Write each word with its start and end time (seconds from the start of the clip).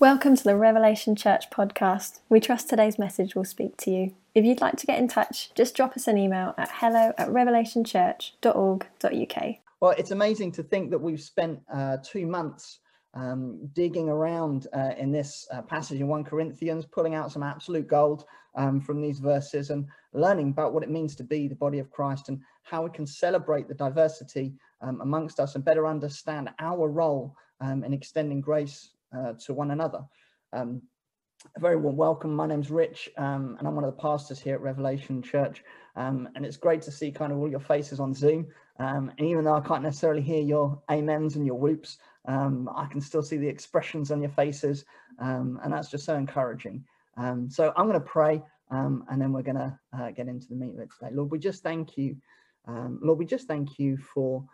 Welcome 0.00 0.36
to 0.36 0.44
the 0.44 0.54
Revelation 0.54 1.16
Church 1.16 1.50
podcast. 1.50 2.20
We 2.28 2.38
trust 2.38 2.68
today's 2.68 3.00
message 3.00 3.34
will 3.34 3.44
speak 3.44 3.76
to 3.78 3.90
you. 3.90 4.14
If 4.32 4.44
you'd 4.44 4.60
like 4.60 4.76
to 4.76 4.86
get 4.86 5.00
in 5.00 5.08
touch, 5.08 5.52
just 5.56 5.74
drop 5.74 5.96
us 5.96 6.06
an 6.06 6.16
email 6.16 6.54
at 6.56 6.70
hello 6.72 7.12
at 7.18 7.30
revelationchurch.org.uk. 7.30 9.54
Well, 9.80 9.94
it's 9.98 10.12
amazing 10.12 10.52
to 10.52 10.62
think 10.62 10.92
that 10.92 11.00
we've 11.00 11.20
spent 11.20 11.58
uh, 11.74 11.96
two 12.04 12.28
months 12.28 12.78
um, 13.14 13.68
digging 13.72 14.08
around 14.08 14.68
uh, 14.72 14.92
in 14.96 15.10
this 15.10 15.48
uh, 15.52 15.62
passage 15.62 16.00
in 16.00 16.06
1 16.06 16.22
Corinthians, 16.22 16.86
pulling 16.86 17.16
out 17.16 17.32
some 17.32 17.42
absolute 17.42 17.88
gold 17.88 18.24
um, 18.54 18.80
from 18.80 19.02
these 19.02 19.18
verses 19.18 19.70
and 19.70 19.84
learning 20.12 20.50
about 20.50 20.72
what 20.72 20.84
it 20.84 20.90
means 20.90 21.16
to 21.16 21.24
be 21.24 21.48
the 21.48 21.56
body 21.56 21.80
of 21.80 21.90
Christ 21.90 22.28
and 22.28 22.40
how 22.62 22.84
we 22.84 22.90
can 22.90 23.04
celebrate 23.04 23.66
the 23.66 23.74
diversity 23.74 24.54
um, 24.80 25.00
amongst 25.00 25.40
us 25.40 25.56
and 25.56 25.64
better 25.64 25.88
understand 25.88 26.50
our 26.60 26.88
role 26.88 27.34
um, 27.60 27.82
in 27.82 27.92
extending 27.92 28.40
grace 28.40 28.90
uh, 29.16 29.34
to 29.44 29.54
one 29.54 29.70
another. 29.70 30.04
Um, 30.52 30.82
a 31.56 31.60
very 31.60 31.76
warm 31.76 31.96
welcome. 31.96 32.34
My 32.34 32.46
name's 32.46 32.70
Rich, 32.70 33.08
um, 33.16 33.56
and 33.58 33.66
I'm 33.66 33.74
one 33.74 33.84
of 33.84 33.94
the 33.94 34.00
pastors 34.00 34.40
here 34.40 34.54
at 34.54 34.60
Revelation 34.60 35.22
Church. 35.22 35.62
Um, 35.96 36.28
and 36.34 36.44
it's 36.44 36.56
great 36.56 36.82
to 36.82 36.90
see 36.90 37.10
kind 37.12 37.32
of 37.32 37.38
all 37.38 37.48
your 37.48 37.60
faces 37.60 38.00
on 38.00 38.12
Zoom. 38.12 38.46
Um, 38.78 39.12
and 39.18 39.26
even 39.26 39.44
though 39.44 39.54
I 39.54 39.60
can't 39.60 39.82
necessarily 39.82 40.22
hear 40.22 40.42
your 40.42 40.80
amens 40.88 41.36
and 41.36 41.46
your 41.46 41.58
whoops, 41.58 41.98
um, 42.26 42.68
I 42.74 42.86
can 42.86 43.00
still 43.00 43.22
see 43.22 43.36
the 43.36 43.48
expressions 43.48 44.10
on 44.10 44.20
your 44.20 44.30
faces, 44.30 44.84
um, 45.18 45.58
and 45.62 45.72
that's 45.72 45.90
just 45.90 46.04
so 46.04 46.16
encouraging. 46.16 46.84
so 47.48 47.72
I'm 47.76 47.88
going 47.88 47.94
to 47.94 48.00
pray, 48.00 48.42
and 48.70 49.20
then 49.20 49.32
we're 49.32 49.42
going 49.42 49.56
to 49.56 49.78
uh, 49.96 50.10
get 50.10 50.28
into 50.28 50.48
the 50.48 50.54
meat 50.54 50.74
of 50.74 50.80
it 50.80 50.90
today. 50.98 51.12
Lord, 51.14 51.30
we 51.30 51.38
just 51.38 51.62
thank 51.62 51.96
you. 51.96 52.16
Lord, 52.66 53.18
we 53.18 53.24
just 53.24 53.48
thank 53.48 53.78
you 53.78 53.96
for 53.96 54.44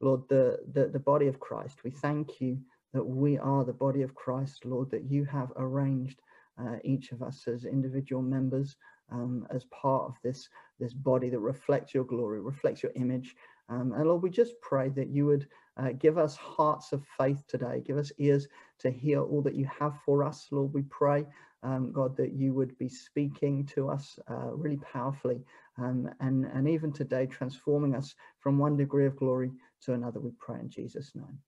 Lord 0.00 0.22
the, 0.28 0.58
the 0.72 0.88
the 0.88 0.98
body 0.98 1.26
of 1.26 1.40
Christ. 1.40 1.82
We 1.84 1.90
thank 1.90 2.40
you 2.40 2.58
that 2.92 3.04
we 3.04 3.38
are 3.38 3.64
the 3.64 3.72
body 3.72 4.02
of 4.02 4.14
Christ, 4.14 4.64
Lord, 4.64 4.90
that 4.90 5.10
you 5.10 5.24
have 5.24 5.52
arranged 5.56 6.20
uh, 6.58 6.76
each 6.84 7.12
of 7.12 7.22
us 7.22 7.46
as 7.46 7.64
individual 7.64 8.22
members 8.22 8.76
um, 9.10 9.46
as 9.50 9.64
part 9.66 10.04
of 10.04 10.14
this, 10.22 10.48
this 10.78 10.92
body 10.92 11.28
that 11.30 11.38
reflects 11.38 11.94
your 11.94 12.04
glory, 12.04 12.40
reflects 12.40 12.82
your 12.82 12.92
image. 12.96 13.34
Um, 13.68 13.92
and 13.92 14.06
Lord, 14.06 14.22
we 14.22 14.30
just 14.30 14.60
pray 14.60 14.88
that 14.90 15.08
you 15.08 15.26
would 15.26 15.46
uh, 15.76 15.92
give 15.92 16.18
us 16.18 16.36
hearts 16.36 16.92
of 16.92 17.04
faith 17.18 17.44
today, 17.46 17.82
give 17.86 17.98
us 17.98 18.12
ears 18.18 18.48
to 18.80 18.90
hear 18.90 19.22
all 19.22 19.42
that 19.42 19.54
you 19.54 19.66
have 19.66 19.98
for 20.04 20.24
us. 20.24 20.48
Lord, 20.50 20.72
we 20.74 20.82
pray, 20.82 21.24
um, 21.62 21.92
God, 21.92 22.16
that 22.16 22.32
you 22.32 22.54
would 22.54 22.76
be 22.78 22.88
speaking 22.88 23.66
to 23.66 23.88
us 23.88 24.18
uh, 24.30 24.50
really 24.52 24.78
powerfully 24.78 25.42
um, 25.78 26.10
and, 26.20 26.44
and 26.46 26.68
even 26.68 26.92
today 26.92 27.26
transforming 27.26 27.94
us 27.94 28.14
from 28.40 28.58
one 28.58 28.76
degree 28.76 29.06
of 29.06 29.16
glory 29.16 29.52
to 29.82 29.92
another. 29.92 30.20
We 30.20 30.32
pray 30.38 30.60
in 30.60 30.70
Jesus' 30.70 31.12
name. 31.14 31.38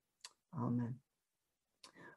Amen. 0.58 0.94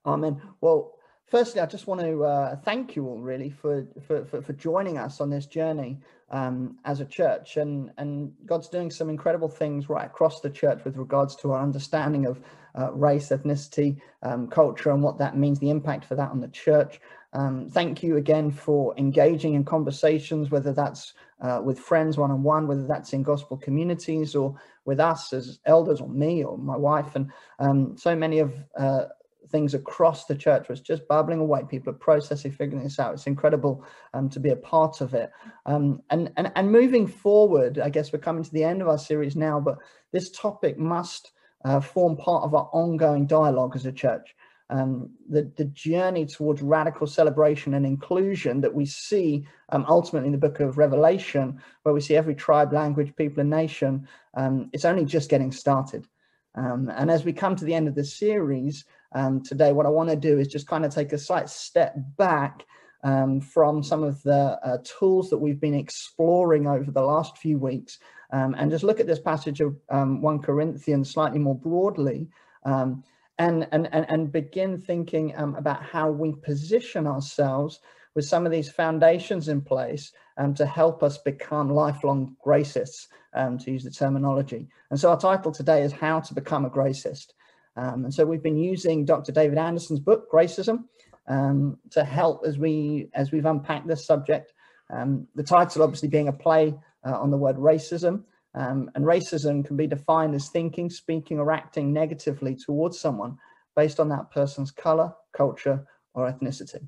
Amen. 0.05 0.41
Well, 0.59 0.97
firstly, 1.25 1.61
I 1.61 1.65
just 1.65 1.87
want 1.87 2.01
to 2.01 2.25
uh, 2.25 2.55
thank 2.57 2.95
you 2.95 3.07
all 3.07 3.19
really 3.19 3.49
for, 3.49 3.87
for, 4.05 4.25
for, 4.25 4.41
for 4.41 4.53
joining 4.53 4.97
us 4.97 5.21
on 5.21 5.29
this 5.29 5.45
journey 5.45 5.99
um, 6.29 6.77
as 6.83 6.99
a 6.99 7.05
church. 7.05 7.57
And, 7.57 7.91
and 7.97 8.33
God's 8.45 8.67
doing 8.67 8.91
some 8.91 9.09
incredible 9.09 9.47
things 9.47 9.89
right 9.89 10.05
across 10.05 10.41
the 10.41 10.49
church 10.49 10.83
with 10.83 10.97
regards 10.97 11.35
to 11.37 11.51
our 11.51 11.61
understanding 11.61 12.25
of 12.25 12.41
uh, 12.77 12.91
race, 12.91 13.29
ethnicity, 13.29 14.01
um, 14.23 14.47
culture, 14.47 14.89
and 14.91 15.01
what 15.01 15.17
that 15.19 15.37
means, 15.37 15.59
the 15.59 15.69
impact 15.69 16.05
for 16.05 16.15
that 16.15 16.31
on 16.31 16.41
the 16.41 16.47
church. 16.49 16.99
Um, 17.31 17.69
thank 17.69 18.03
you 18.03 18.17
again 18.17 18.51
for 18.51 18.93
engaging 18.97 19.53
in 19.53 19.63
conversations, 19.63 20.51
whether 20.51 20.73
that's 20.73 21.13
uh, 21.41 21.61
with 21.63 21.79
friends 21.79 22.17
one 22.17 22.31
on 22.31 22.43
one, 22.43 22.67
whether 22.67 22.85
that's 22.85 23.13
in 23.13 23.23
gospel 23.23 23.57
communities 23.57 24.35
or 24.35 24.55
with 24.85 24.99
us 24.99 25.33
as 25.33 25.59
elders 25.65 26.01
or 26.01 26.09
me 26.09 26.43
or 26.43 26.57
my 26.57 26.75
wife. 26.75 27.15
And 27.15 27.31
um, 27.59 27.97
so 27.97 28.15
many 28.15 28.39
of 28.39 28.53
uh, 28.77 29.05
things 29.53 29.75
across 29.75 30.25
the 30.25 30.35
church 30.35 30.67
was 30.67 30.81
just 30.81 31.07
bubbling 31.07 31.39
away. 31.39 31.61
People 31.69 31.91
are 31.93 31.97
processing, 31.97 32.51
figuring 32.51 32.83
this 32.83 32.99
out. 32.99 33.13
It's 33.13 33.27
incredible 33.27 33.85
um, 34.15 34.27
to 34.31 34.39
be 34.39 34.49
a 34.49 34.55
part 34.55 34.99
of 34.99 35.13
it. 35.13 35.31
Um, 35.67 36.01
and, 36.09 36.31
and, 36.37 36.51
and 36.55 36.71
moving 36.71 37.05
forward, 37.07 37.77
I 37.77 37.89
guess 37.89 38.11
we're 38.11 38.19
coming 38.19 38.43
to 38.43 38.51
the 38.51 38.63
end 38.63 38.81
of 38.81 38.89
our 38.89 38.97
series 38.97 39.35
now, 39.35 39.59
but 39.59 39.78
this 40.11 40.31
topic 40.31 40.78
must 40.78 41.31
uh, 41.63 41.79
form 41.79 42.17
part 42.17 42.44
of 42.44 42.55
our 42.55 42.67
ongoing 42.73 43.28
dialogue 43.28 43.75
as 43.75 43.85
a 43.85 43.91
church. 43.91 44.35
Um, 44.72 45.11
the, 45.29 45.51
the 45.55 45.66
journey 45.66 46.25
towards 46.25 46.63
radical 46.63 47.05
celebration 47.05 47.75
and 47.75 47.85
inclusion 47.85 48.59
that 48.61 48.73
we 48.73 48.88
see 48.88 49.45
um, 49.69 49.85
ultimately 49.88 50.29
in 50.29 50.31
the 50.31 50.47
book 50.47 50.61
of 50.61 50.79
Revelation, 50.79 51.61
where 51.83 51.94
we 51.94 52.01
see 52.01 52.16
every 52.16 52.33
tribe, 52.33 52.73
language, 52.73 53.16
people, 53.16 53.41
and 53.41 53.51
nation, 53.51 54.07
um, 54.33 54.72
it's 54.73 54.85
only 54.85 55.05
just 55.05 55.29
getting 55.29 55.51
started. 55.51 56.07
Um, 56.55 56.91
and 56.95 57.09
as 57.09 57.25
we 57.25 57.33
come 57.33 57.55
to 57.55 57.66
the 57.66 57.73
end 57.73 57.88
of 57.88 57.95
this 57.95 58.16
series, 58.16 58.85
um, 59.13 59.41
today. 59.41 59.72
What 59.72 59.85
I 59.85 59.90
want 59.90 60.09
to 60.09 60.16
do 60.16 60.40
is 60.40 60.47
just 60.47 60.68
kind 60.68 60.85
of 60.85 60.94
take 60.94 61.13
a 61.13 61.18
slight 61.18 61.50
step 61.50 61.96
back 62.18 62.66
um, 63.03 63.41
from 63.41 63.84
some 63.84 64.03
of 64.03 64.22
the 64.24 64.59
uh, 64.63 64.78
tools 64.84 65.29
that 65.29 65.38
we've 65.38 65.59
been 65.59 65.74
exploring 65.74 66.68
over 66.68 66.90
the 66.91 67.01
last 67.01 67.38
few 67.38 67.57
weeks 67.57 68.00
um, 68.31 68.56
and 68.57 68.72
just 68.72 68.84
look 68.84 69.00
at 69.00 69.07
this 69.07 69.19
passage 69.19 69.62
of 69.62 69.75
um, 69.90 70.22
1 70.22 70.40
Corinthians 70.40 71.12
slightly 71.12 71.40
more 71.40 71.56
broadly 71.56 72.28
um, 72.66 73.03
and, 73.38 73.68
and, 73.72 73.90
and, 73.91 74.06
and 74.09 74.31
begin 74.31 74.79
thinking 74.79 75.34
um, 75.38 75.56
about 75.56 75.84
how 75.84 76.09
we 76.09 76.34
position 76.34 77.06
ourselves 77.07 77.79
with 78.16 78.25
some 78.25 78.46
of 78.46 78.52
these 78.52 78.69
foundations 78.69 79.50
in 79.50 79.62
place 79.62 80.12
um, 80.38 80.53
to 80.53 80.66
help 80.66 81.03
us 81.03 81.18
become 81.18 81.69
lifelong 81.69 82.35
gracists, 82.46 83.07
um, 83.34 83.57
to 83.57 83.72
use 83.72 83.84
the 83.84 83.91
terminology. 83.91 84.68
And 84.91 85.00
so 85.00 85.09
our 85.09 85.19
title 85.19 85.52
today 85.52 85.81
is 85.81 85.91
How 85.91 86.19
to 86.19 86.34
Become 86.34 86.66
a 86.66 86.69
Gracist. 86.69 87.34
Um, 87.75 88.06
and 88.06 88.13
so 88.13 88.25
we've 88.25 88.44
been 88.44 88.57
using 88.57 89.06
Dr. 89.06 89.31
David 89.31 89.57
Anderson's 89.57 90.00
book, 90.00 90.31
Gracism, 90.31 90.85
um, 91.28 91.78
to 91.91 92.03
help 92.03 92.45
as 92.45 92.57
we 92.57 93.09
as 93.13 93.31
we've 93.31 93.45
unpacked 93.45 93.88
this 93.88 94.06
subject. 94.06 94.53
Um, 94.89 95.28
the 95.35 95.44
title 95.44 95.84
obviously 95.84 96.09
being 96.09 96.28
a 96.28 96.34
play 96.34 96.75
uh, 97.06 97.19
on 97.19 97.31
the 97.31 97.38
word 97.38 97.57
racism. 97.57 98.23
Um, 98.56 98.91
and 98.94 99.03
racism 99.03 99.66
can 99.66 99.75
be 99.75 99.88
defined 99.88 100.35
as 100.35 100.50
thinking, 100.50 100.89
speaking, 100.89 101.39
or 101.39 101.51
acting 101.51 101.91
negatively 101.91 102.56
towards 102.56 103.00
someone 103.00 103.38
based 103.75 104.00
on 104.00 104.09
that 104.09 104.29
person's 104.29 104.69
color, 104.69 105.11
culture, 105.35 105.84
or 106.13 106.31
ethnicity. 106.31 106.85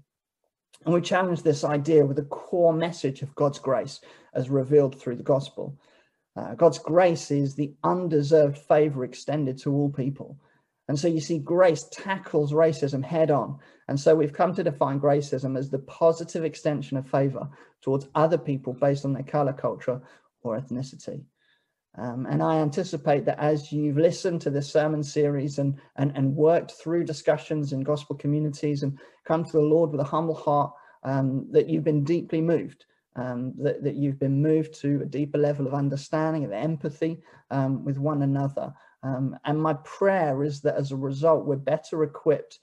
And 0.85 0.93
we 0.93 1.01
challenge 1.01 1.41
this 1.41 1.63
idea 1.63 2.05
with 2.05 2.19
a 2.19 2.25
core 2.25 2.73
message 2.73 3.23
of 3.23 3.33
God's 3.33 3.57
grace 3.57 4.01
as 4.35 4.49
revealed 4.49 4.99
through 4.99 5.15
the 5.15 5.23
gospel. 5.23 5.75
Uh, 6.35 6.53
God's 6.53 6.77
grace 6.77 7.31
is 7.31 7.55
the 7.55 7.73
undeserved 7.83 8.57
favor 8.57 9.03
extended 9.03 9.57
to 9.59 9.73
all 9.73 9.89
people. 9.89 10.37
And 10.87 10.99
so 10.99 11.07
you 11.07 11.19
see, 11.19 11.39
grace 11.39 11.85
tackles 11.91 12.53
racism 12.53 13.03
head 13.03 13.31
on. 13.31 13.59
And 13.87 13.99
so 13.99 14.15
we've 14.15 14.33
come 14.33 14.53
to 14.55 14.63
define 14.63 14.99
gracism 14.99 15.57
as 15.57 15.69
the 15.69 15.79
positive 15.79 16.43
extension 16.43 16.97
of 16.97 17.09
favor 17.09 17.49
towards 17.81 18.07
other 18.13 18.37
people 18.37 18.73
based 18.73 19.05
on 19.05 19.13
their 19.13 19.23
color, 19.23 19.53
culture, 19.53 20.01
or 20.43 20.59
ethnicity. 20.59 21.23
Um, 21.97 22.25
and 22.29 22.43
I 22.43 22.57
anticipate 22.57 23.25
that 23.25 23.39
as 23.39 23.71
you've 23.71 23.97
listened 23.97 24.41
to 24.41 24.49
this 24.49 24.71
sermon 24.71 25.01
series 25.01 25.59
and, 25.59 25.79
and, 25.95 26.11
and 26.15 26.35
worked 26.35 26.73
through 26.73 27.05
discussions 27.05 27.71
in 27.71 27.83
gospel 27.83 28.15
communities 28.17 28.83
and 28.83 28.99
come 29.23 29.45
to 29.45 29.51
the 29.51 29.61
Lord 29.61 29.91
with 29.91 30.01
a 30.01 30.05
humble 30.05 30.35
heart, 30.35 30.73
um, 31.03 31.47
that 31.51 31.69
you've 31.69 31.83
been 31.83 32.03
deeply 32.03 32.41
moved, 32.41 32.85
um, 33.15 33.53
that, 33.59 33.83
that 33.83 33.95
you've 33.95 34.19
been 34.19 34.41
moved 34.41 34.79
to 34.81 35.01
a 35.01 35.05
deeper 35.05 35.37
level 35.37 35.67
of 35.67 35.73
understanding, 35.73 36.43
of 36.43 36.51
empathy 36.51 37.21
um, 37.51 37.85
with 37.85 37.97
one 37.97 38.23
another, 38.23 38.73
um, 39.05 39.37
and 39.45 39.61
my 39.61 39.73
prayer 39.83 40.43
is 40.43 40.61
that 40.61 40.75
as 40.75 40.91
a 40.91 40.95
result, 40.95 41.45
we're 41.45 41.57
better 41.57 42.03
equipped 42.03 42.59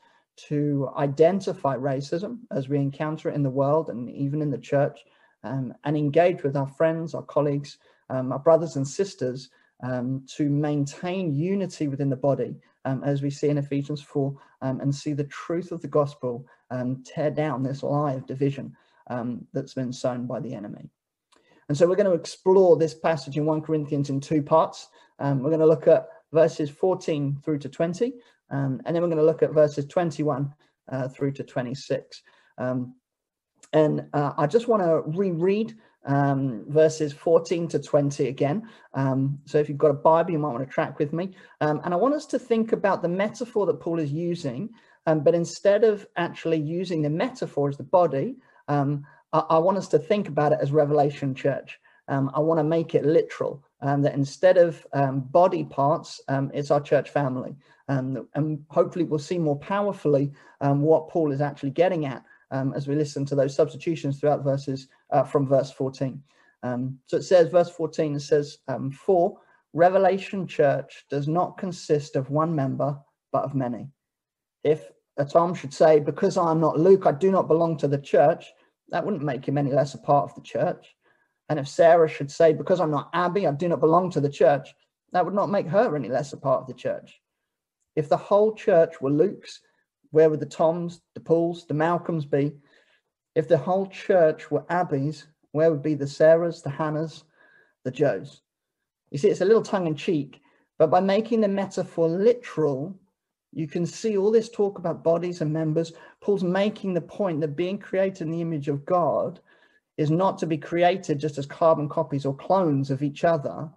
to 0.48 0.90
identify 0.96 1.76
racism 1.76 2.38
as 2.50 2.68
we 2.68 2.78
encounter 2.78 3.30
it 3.30 3.36
in 3.36 3.44
the 3.44 3.50
world 3.50 3.90
and 3.90 4.10
even 4.10 4.42
in 4.42 4.50
the 4.50 4.58
church, 4.58 5.04
um, 5.44 5.72
and 5.84 5.96
engage 5.96 6.42
with 6.42 6.56
our 6.56 6.66
friends, 6.66 7.14
our 7.14 7.22
colleagues, 7.22 7.78
um, 8.10 8.32
our 8.32 8.40
brothers 8.40 8.74
and 8.74 8.86
sisters 8.86 9.50
um, 9.84 10.24
to 10.26 10.50
maintain 10.50 11.32
unity 11.32 11.86
within 11.86 12.10
the 12.10 12.16
body, 12.16 12.56
um, 12.86 13.04
as 13.04 13.22
we 13.22 13.30
see 13.30 13.48
in 13.48 13.58
Ephesians 13.58 14.02
4, 14.02 14.36
um, 14.62 14.80
and 14.80 14.92
see 14.92 15.12
the 15.12 15.24
truth 15.24 15.70
of 15.70 15.80
the 15.80 15.88
gospel 15.88 16.44
tear 17.04 17.30
down 17.30 17.62
this 17.62 17.82
lie 17.82 18.14
of 18.14 18.26
division 18.26 18.74
that's 19.52 19.74
been 19.74 19.92
sown 19.92 20.26
by 20.26 20.40
the 20.40 20.54
enemy. 20.54 20.88
And 21.68 21.78
so 21.78 21.86
we're 21.86 21.96
going 21.96 22.10
to 22.10 22.18
explore 22.18 22.76
this 22.76 22.94
passage 22.94 23.36
in 23.36 23.44
1 23.44 23.60
Corinthians 23.60 24.10
in 24.10 24.18
two 24.20 24.42
parts. 24.42 24.88
we're 25.20 25.36
going 25.36 25.60
to 25.60 25.66
look 25.66 25.86
at 25.86 26.08
verses 26.32 26.70
14 26.70 27.38
through 27.42 27.58
to 27.58 27.68
20. 27.68 28.14
Um, 28.50 28.80
and 28.84 28.94
then 28.94 29.02
we're 29.02 29.08
going 29.08 29.18
to 29.18 29.24
look 29.24 29.42
at 29.42 29.52
verses 29.52 29.86
21 29.86 30.52
uh, 30.90 31.08
through 31.08 31.32
to 31.32 31.44
26. 31.44 32.22
Um, 32.58 32.94
and 33.72 34.06
uh, 34.12 34.32
I 34.36 34.46
just 34.46 34.68
want 34.68 34.82
to 34.82 35.02
reread 35.18 35.74
um, 36.04 36.64
verses 36.68 37.12
14 37.12 37.68
to 37.68 37.78
20 37.78 38.28
again. 38.28 38.68
Um, 38.92 39.38
so 39.46 39.58
if 39.58 39.68
you've 39.68 39.78
got 39.78 39.90
a 39.90 39.94
Bible, 39.94 40.32
you 40.32 40.38
might 40.38 40.52
want 40.52 40.66
to 40.66 40.72
track 40.72 40.98
with 40.98 41.12
me. 41.12 41.34
Um, 41.60 41.80
and 41.84 41.94
I 41.94 41.96
want 41.96 42.14
us 42.14 42.26
to 42.26 42.38
think 42.38 42.72
about 42.72 43.02
the 43.02 43.08
metaphor 43.08 43.66
that 43.66 43.80
Paul 43.80 44.00
is 44.00 44.12
using, 44.12 44.70
um, 45.06 45.20
but 45.20 45.34
instead 45.34 45.84
of 45.84 46.06
actually 46.16 46.58
using 46.58 47.02
the 47.02 47.10
metaphor 47.10 47.68
as 47.68 47.76
the 47.76 47.84
body, 47.84 48.36
I, 48.68 48.98
I, 49.32 49.58
want 49.58 49.78
us 49.78 49.88
to 49.88 49.98
think 49.98 50.28
about 50.28 50.52
it 50.52 50.58
as 50.60 50.72
Revelation 50.72 51.34
Church. 51.34 51.78
I 52.08 52.40
want 52.40 52.58
to 52.58 52.64
make 52.64 52.94
it 52.94 53.04
literal 53.04 53.64
um, 53.82 54.00
that 54.02 54.14
instead 54.14 54.56
of 54.56 54.86
um, 54.92 55.20
body 55.20 55.64
parts, 55.64 56.20
um, 56.28 56.50
it's 56.54 56.70
our 56.70 56.80
church 56.80 57.10
family. 57.10 57.54
Um, 57.88 58.28
and 58.34 58.64
hopefully 58.70 59.04
we'll 59.04 59.18
see 59.18 59.38
more 59.38 59.58
powerfully 59.58 60.32
um, 60.60 60.82
what 60.82 61.08
Paul 61.08 61.32
is 61.32 61.40
actually 61.40 61.70
getting 61.70 62.06
at 62.06 62.24
as 62.74 62.86
we 62.86 62.94
listen 62.94 63.24
to 63.24 63.34
those 63.34 63.56
substitutions 63.56 64.20
throughout 64.20 64.44
verses 64.44 64.86
uh, 65.10 65.24
from 65.24 65.46
verse 65.46 65.72
14. 65.72 66.22
so 67.06 67.16
it 67.16 67.22
says, 67.22 67.48
verse 67.48 67.70
14, 67.70 68.16
it 68.16 68.20
says, 68.20 68.58
For 68.92 69.38
Revelation 69.72 70.46
Church 70.46 71.06
does 71.08 71.28
not 71.28 71.56
consist 71.56 72.14
of 72.14 72.28
one 72.28 72.54
member, 72.54 72.98
but 73.32 73.44
of 73.44 73.54
many. 73.54 73.88
If 74.64 74.90
a 75.16 75.24
Tom 75.24 75.54
should 75.54 75.72
say, 75.72 75.98
Because 75.98 76.36
I'm 76.36 76.60
not 76.60 76.78
Luke, 76.78 77.06
I 77.06 77.12
do 77.12 77.30
not 77.30 77.48
belong 77.48 77.78
to 77.78 77.88
the 77.88 77.98
church, 77.98 78.52
that 78.90 79.04
wouldn't 79.04 79.22
make 79.22 79.46
him 79.46 79.56
any 79.56 79.72
less 79.72 79.94
a 79.94 79.98
part 79.98 80.28
of 80.28 80.34
the 80.34 80.42
church. 80.42 80.94
And 81.52 81.60
if 81.60 81.68
Sarah 81.68 82.08
should 82.08 82.30
say, 82.30 82.54
Because 82.54 82.80
I'm 82.80 82.90
not 82.90 83.10
Abby, 83.12 83.46
I 83.46 83.52
do 83.52 83.68
not 83.68 83.80
belong 83.80 84.08
to 84.12 84.22
the 84.22 84.30
church, 84.30 84.74
that 85.12 85.22
would 85.22 85.34
not 85.34 85.50
make 85.50 85.66
her 85.66 85.94
any 85.94 86.08
less 86.08 86.32
a 86.32 86.38
part 86.38 86.62
of 86.62 86.66
the 86.66 86.72
church. 86.72 87.20
If 87.94 88.08
the 88.08 88.16
whole 88.16 88.54
church 88.54 89.02
were 89.02 89.10
Luke's, 89.10 89.60
where 90.12 90.30
would 90.30 90.40
the 90.40 90.46
Toms, 90.46 91.02
the 91.12 91.20
Pauls, 91.20 91.66
the 91.66 91.74
Malcolms 91.74 92.24
be? 92.24 92.52
If 93.34 93.48
the 93.48 93.58
whole 93.58 93.86
church 93.86 94.50
were 94.50 94.64
Abby's, 94.70 95.26
where 95.50 95.70
would 95.70 95.82
be 95.82 95.92
the 95.92 96.06
Sarahs, 96.06 96.62
the 96.62 96.70
Hannahs, 96.70 97.24
the 97.84 97.90
Joes? 97.90 98.40
You 99.10 99.18
see, 99.18 99.28
it's 99.28 99.42
a 99.42 99.44
little 99.44 99.60
tongue 99.60 99.86
in 99.86 99.94
cheek, 99.94 100.40
but 100.78 100.90
by 100.90 101.00
making 101.00 101.42
the 101.42 101.48
metaphor 101.48 102.08
literal, 102.08 102.98
you 103.52 103.66
can 103.66 103.84
see 103.84 104.16
all 104.16 104.30
this 104.30 104.48
talk 104.48 104.78
about 104.78 105.04
bodies 105.04 105.42
and 105.42 105.52
members. 105.52 105.92
Paul's 106.22 106.44
making 106.44 106.94
the 106.94 107.02
point 107.02 107.42
that 107.42 107.56
being 107.56 107.76
created 107.76 108.22
in 108.22 108.30
the 108.30 108.40
image 108.40 108.68
of 108.68 108.86
God 108.86 109.38
is 109.96 110.10
not 110.10 110.38
to 110.38 110.46
be 110.46 110.58
created 110.58 111.18
just 111.18 111.38
as 111.38 111.46
carbon 111.46 111.88
copies 111.88 112.24
or 112.24 112.34
clones 112.34 112.90
of 112.90 113.02
each 113.02 113.24
other. 113.24 113.70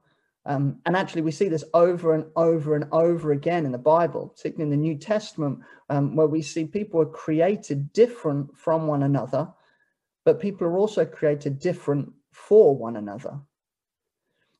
Um, 0.46 0.80
and 0.86 0.96
actually, 0.96 1.24
we 1.24 1.32
see 1.32 1.50
this 1.50 1.64
over 1.74 2.14
and 2.14 2.26
over 2.36 2.76
and 2.76 2.86
over 2.92 3.32
again 3.32 3.66
in 3.66 3.72
the 3.72 3.78
Bible, 3.78 4.28
particularly 4.28 4.72
in 4.72 4.80
the 4.80 4.88
New 4.88 4.98
Testament, 4.98 5.60
um, 5.90 6.16
where 6.16 6.28
we 6.28 6.42
see 6.42 6.66
people 6.66 7.02
are 7.02 7.06
created 7.06 7.92
different 7.94 8.56
from 8.56 8.88
one 8.88 9.04
another, 9.04 9.52
but 10.24 10.40
people 10.40 10.68
are 10.68 10.78
also 10.78 11.04
created 11.04 11.60
different 11.60 12.12
for 12.32 12.76
one 12.76 12.96
another. 12.96 13.40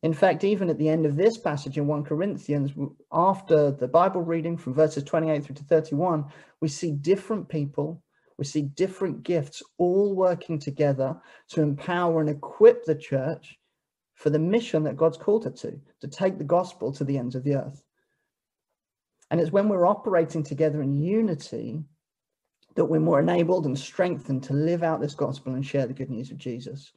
In 0.02 0.14
fact, 0.14 0.44
even 0.44 0.70
at 0.70 0.78
the 0.78 0.90
end 0.90 1.06
of 1.06 1.16
this 1.16 1.38
passage 1.38 1.78
in 1.78 1.88
1 1.88 2.04
Corinthians, 2.04 2.72
after 3.12 3.72
the 3.72 3.88
Bible 3.88 4.22
reading 4.22 4.56
from 4.56 4.74
verses 4.74 5.04
28 5.04 5.44
through 5.44 5.56
to 5.56 5.64
31, 5.64 6.26
we 6.62 6.68
see 6.68 6.92
different 6.92 7.50
people 7.50 8.04
we 8.38 8.46
see 8.46 8.64
different 8.64 9.24
gifts 9.24 9.64
all 9.78 10.14
working 10.14 10.60
together 10.60 11.16
to 11.50 11.62
empower 11.62 12.20
and 12.20 12.30
equip 12.30 12.84
the 12.84 12.96
church 12.96 13.58
for 14.14 14.30
the 14.30 14.40
mission 14.40 14.84
that 14.84 14.98
God's 14.98 15.18
called 15.18 15.46
it 15.46 15.56
to, 15.58 15.80
to 16.02 16.08
take 16.08 16.38
the 16.38 16.44
gospel 16.44 16.92
to 16.94 17.04
the 17.04 17.18
ends 17.18 17.36
of 17.36 17.44
the 17.44 17.56
earth. 17.56 17.82
And 19.32 19.40
it's 19.40 19.52
when 19.52 19.70
we're 19.70 19.88
operating 19.88 20.44
together 20.44 20.82
in 20.82 21.02
unity 21.02 21.84
that 22.76 22.86
we're 22.86 23.00
more 23.00 23.20
enabled 23.20 23.66
and 23.66 23.78
strengthened 23.78 24.44
to 24.44 24.54
live 24.54 24.84
out 24.84 25.00
this 25.00 25.16
gospel 25.16 25.54
and 25.54 25.66
share 25.66 25.88
the 25.88 25.94
good 25.94 26.10
news 26.10 26.32
of 26.32 26.38
Jesus. 26.38 26.92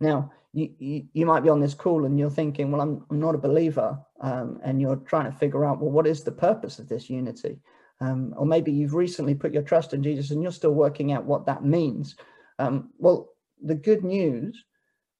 Now, 0.00 0.32
you, 0.52 0.70
you, 0.78 1.04
you 1.12 1.26
might 1.26 1.42
be 1.42 1.48
on 1.48 1.60
this 1.60 1.74
call 1.74 2.04
and 2.04 2.18
you're 2.18 2.30
thinking, 2.30 2.70
well, 2.70 2.80
I'm, 2.80 3.04
I'm 3.10 3.20
not 3.20 3.34
a 3.34 3.38
believer. 3.38 3.98
Um, 4.20 4.60
and 4.64 4.80
you're 4.80 4.96
trying 4.96 5.30
to 5.30 5.38
figure 5.38 5.64
out, 5.64 5.80
well, 5.80 5.90
what 5.90 6.06
is 6.06 6.24
the 6.24 6.32
purpose 6.32 6.78
of 6.78 6.88
this 6.88 7.08
unity? 7.08 7.58
Um, 8.00 8.34
or 8.36 8.44
maybe 8.44 8.72
you've 8.72 8.94
recently 8.94 9.34
put 9.34 9.54
your 9.54 9.62
trust 9.62 9.94
in 9.94 10.02
Jesus 10.02 10.30
and 10.30 10.42
you're 10.42 10.52
still 10.52 10.74
working 10.74 11.12
out 11.12 11.24
what 11.24 11.46
that 11.46 11.64
means. 11.64 12.14
Um, 12.58 12.90
well, 12.98 13.30
the 13.62 13.74
good 13.74 14.04
news 14.04 14.62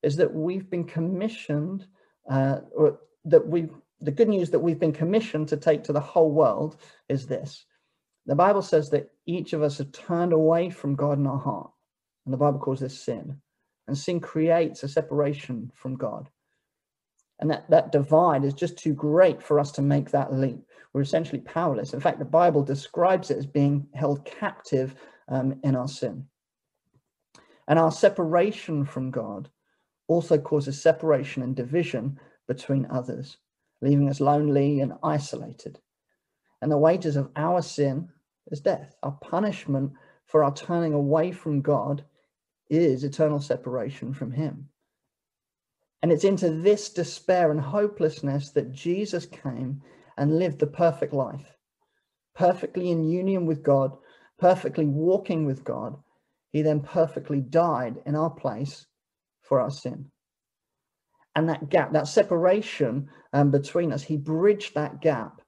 is 0.03 0.17
that 0.17 0.33
we've 0.33 0.69
been 0.69 0.85
commissioned, 0.85 1.87
uh, 2.31 2.61
or 2.75 3.01
that 3.25 3.47
we've 3.47 3.71
the 4.01 4.11
good 4.11 4.29
news 4.29 4.51
that 4.51 4.59
we've 4.59 4.79
been 4.79 4.93
commissioned 4.93 5.49
to 5.49 5.57
take 5.57 5.83
to 5.85 5.93
the 5.93 6.01
whole 6.01 6.31
world 6.31 6.77
is 7.09 7.27
this. 7.27 7.65
The 8.27 8.35
Bible 8.35 8.63
says 8.63 8.91
that 8.91 9.11
each 9.27 9.53
of 9.53 9.63
us 9.63 9.79
have 9.79 9.93
turned 9.93 10.33
away 10.33 10.69
from 10.69 10.97
God 10.97 11.19
in 11.19 11.27
our 11.27 11.39
heart. 11.39 11.71
And 12.25 12.33
the 12.33 12.39
Bible 12.39 12.59
calls 12.59 12.81
this 12.81 13.01
sin. 13.01 13.41
And 13.87 13.97
sin 13.97 14.21
creates 14.21 14.83
a 14.83 14.89
separation 14.89 15.71
from 15.75 15.97
God. 15.97 16.29
And 17.39 17.51
that, 17.51 17.69
that 17.71 17.93
divide 17.93 18.45
is 18.45 18.55
just 18.55 18.79
too 18.79 18.95
great 18.95 19.43
for 19.43 19.61
us 19.61 19.71
to 19.73 19.83
make 19.83 20.11
that 20.11 20.33
leap. 20.33 20.61
We're 20.93 21.03
essentially 21.03 21.41
powerless. 21.43 21.93
In 21.93 22.01
fact, 22.01 22.19
the 22.19 22.25
Bible 22.25 22.63
describes 22.63 23.31
it 23.31 23.37
as 23.37 23.47
being 23.47 23.87
held 23.95 24.25
captive 24.25 24.95
um, 25.29 25.61
in 25.63 25.77
our 25.77 25.89
sin. 25.89 26.27
And 27.69 27.79
our 27.79 27.93
separation 27.93 28.85
from 28.85 29.11
God 29.11 29.51
also 30.09 30.39
causes 30.39 30.81
separation 30.81 31.43
and 31.43 31.55
division 31.55 32.19
between 32.47 32.87
others, 32.87 33.39
leaving 33.83 34.09
us 34.09 34.21
lonely 34.21 34.81
and 34.81 34.95
isolated. 35.03 35.79
And 36.63 36.71
the 36.71 36.79
wages 36.79 37.17
of 37.17 37.31
our 37.37 37.61
sin 37.61 38.09
is 38.51 38.61
death. 38.61 38.95
Our 39.03 39.13
punishment 39.13 39.93
for 40.27 40.45
our 40.45 40.55
turning 40.55 40.95
away 40.95 41.33
from 41.33 41.61
God 41.61 42.05
is 42.71 43.05
eternal 43.05 43.41
separation 43.41 44.15
from 44.15 44.33
Him. 44.33 44.69
And 46.03 46.13
it's 46.13 46.25
into 46.25 46.51
this 46.51 46.91
despair 46.91 47.51
and 47.51 47.61
hopelessness 47.61 48.51
that 48.51 48.73
Jesus 48.73 49.27
came 49.27 49.83
and 50.17 50.39
lived 50.39 50.59
the 50.59 50.67
perfect 50.67 51.13
life, 51.13 51.57
perfectly 52.35 52.91
in 52.91 53.09
union 53.09 53.47
with 53.47 53.63
God, 53.63 53.97
perfectly 54.39 54.87
walking 54.87 55.47
with 55.47 55.65
God. 55.65 55.97
He 56.53 56.63
then 56.63 56.81
perfectly 56.81 57.41
died 57.41 57.97
in 58.07 58.15
our 58.15 58.31
place 58.31 58.87
for 59.43 59.61
our 59.61 59.71
sin. 59.71 60.11
And 61.35 61.49
that 61.49 61.69
gap, 61.69 61.93
that 61.93 62.09
separation 62.09 63.11
um, 63.33 63.51
between 63.51 63.93
us, 63.93 64.03
he 64.03 64.17
bridged 64.17 64.75
that 64.75 65.01
gap 65.01 65.43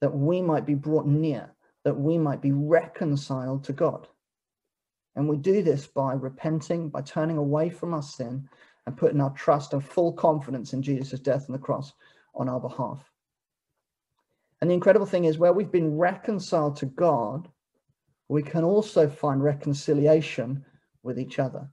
that 0.00 0.14
we 0.14 0.42
might 0.42 0.66
be 0.66 0.74
brought 0.74 1.06
near, 1.06 1.54
that 1.84 1.96
we 1.96 2.18
might 2.18 2.42
be 2.42 2.52
reconciled 2.52 3.64
to 3.64 3.72
God. 3.72 4.08
And 5.14 5.28
we 5.28 5.36
do 5.36 5.62
this 5.62 5.86
by 5.86 6.14
repenting, 6.14 6.88
by 6.88 7.02
turning 7.02 7.38
away 7.38 7.70
from 7.70 7.94
our 7.94 8.02
sin 8.02 8.48
and 8.86 8.96
putting 8.96 9.20
our 9.20 9.30
trust 9.30 9.72
and 9.72 9.84
full 9.84 10.12
confidence 10.12 10.72
in 10.72 10.82
Jesus' 10.82 11.20
death 11.20 11.46
on 11.48 11.52
the 11.52 11.58
cross 11.58 11.92
on 12.34 12.48
our 12.48 12.60
behalf. 12.60 13.10
And 14.60 14.70
the 14.70 14.74
incredible 14.74 15.06
thing 15.06 15.24
is, 15.24 15.38
where 15.38 15.52
we've 15.52 15.72
been 15.72 15.96
reconciled 15.98 16.76
to 16.76 16.86
God, 16.86 17.48
we 18.28 18.42
can 18.42 18.64
also 18.64 19.08
find 19.08 19.42
reconciliation 19.42 20.64
with 21.02 21.18
each 21.18 21.38
other. 21.38 21.68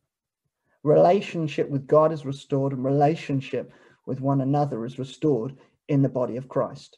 Relationship 0.83 1.69
with 1.69 1.87
God 1.87 2.11
is 2.11 2.25
restored, 2.25 2.73
and 2.73 2.83
relationship 2.83 3.71
with 4.05 4.21
one 4.21 4.41
another 4.41 4.85
is 4.85 4.97
restored 4.97 5.55
in 5.87 6.01
the 6.01 6.09
body 6.09 6.35
of 6.35 6.49
Christ. 6.49 6.97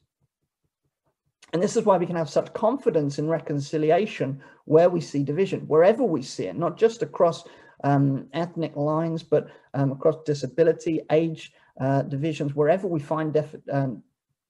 And 1.54 1.62
this 1.62 1.76
is 1.76 1.84
why 1.84 1.98
we 1.98 2.06
can 2.06 2.16
have 2.16 2.30
such 2.30 2.54
confidence 2.54 3.20
in 3.20 3.28
reconciliation 3.28 4.42
where 4.66 4.90
we 4.90 5.02
see 5.02 5.24
division, 5.24 5.62
wherever 5.68 6.04
we 6.04 6.22
see 6.22 6.46
it, 6.46 6.58
not 6.58 6.78
just 6.78 7.02
across 7.02 7.44
um, 7.84 8.28
ethnic 8.34 8.76
lines, 8.76 9.24
but 9.24 9.50
um, 9.74 9.92
across 9.92 10.16
disability, 10.26 11.02
age 11.12 11.54
uh, 11.80 12.04
divisions, 12.04 12.56
wherever 12.56 12.88
we 12.88 13.00
find 13.00 13.36
um, 13.72 14.04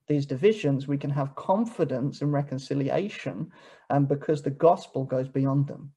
these 0.08 0.26
divisions, 0.26 0.88
we 0.88 0.98
can 0.98 1.10
have 1.10 1.36
confidence 1.36 2.22
in 2.22 2.32
reconciliation 2.32 3.52
um, 3.90 4.06
because 4.06 4.42
the 4.42 4.50
gospel 4.50 5.06
goes 5.06 5.30
beyond 5.30 5.68
them. 5.68 5.92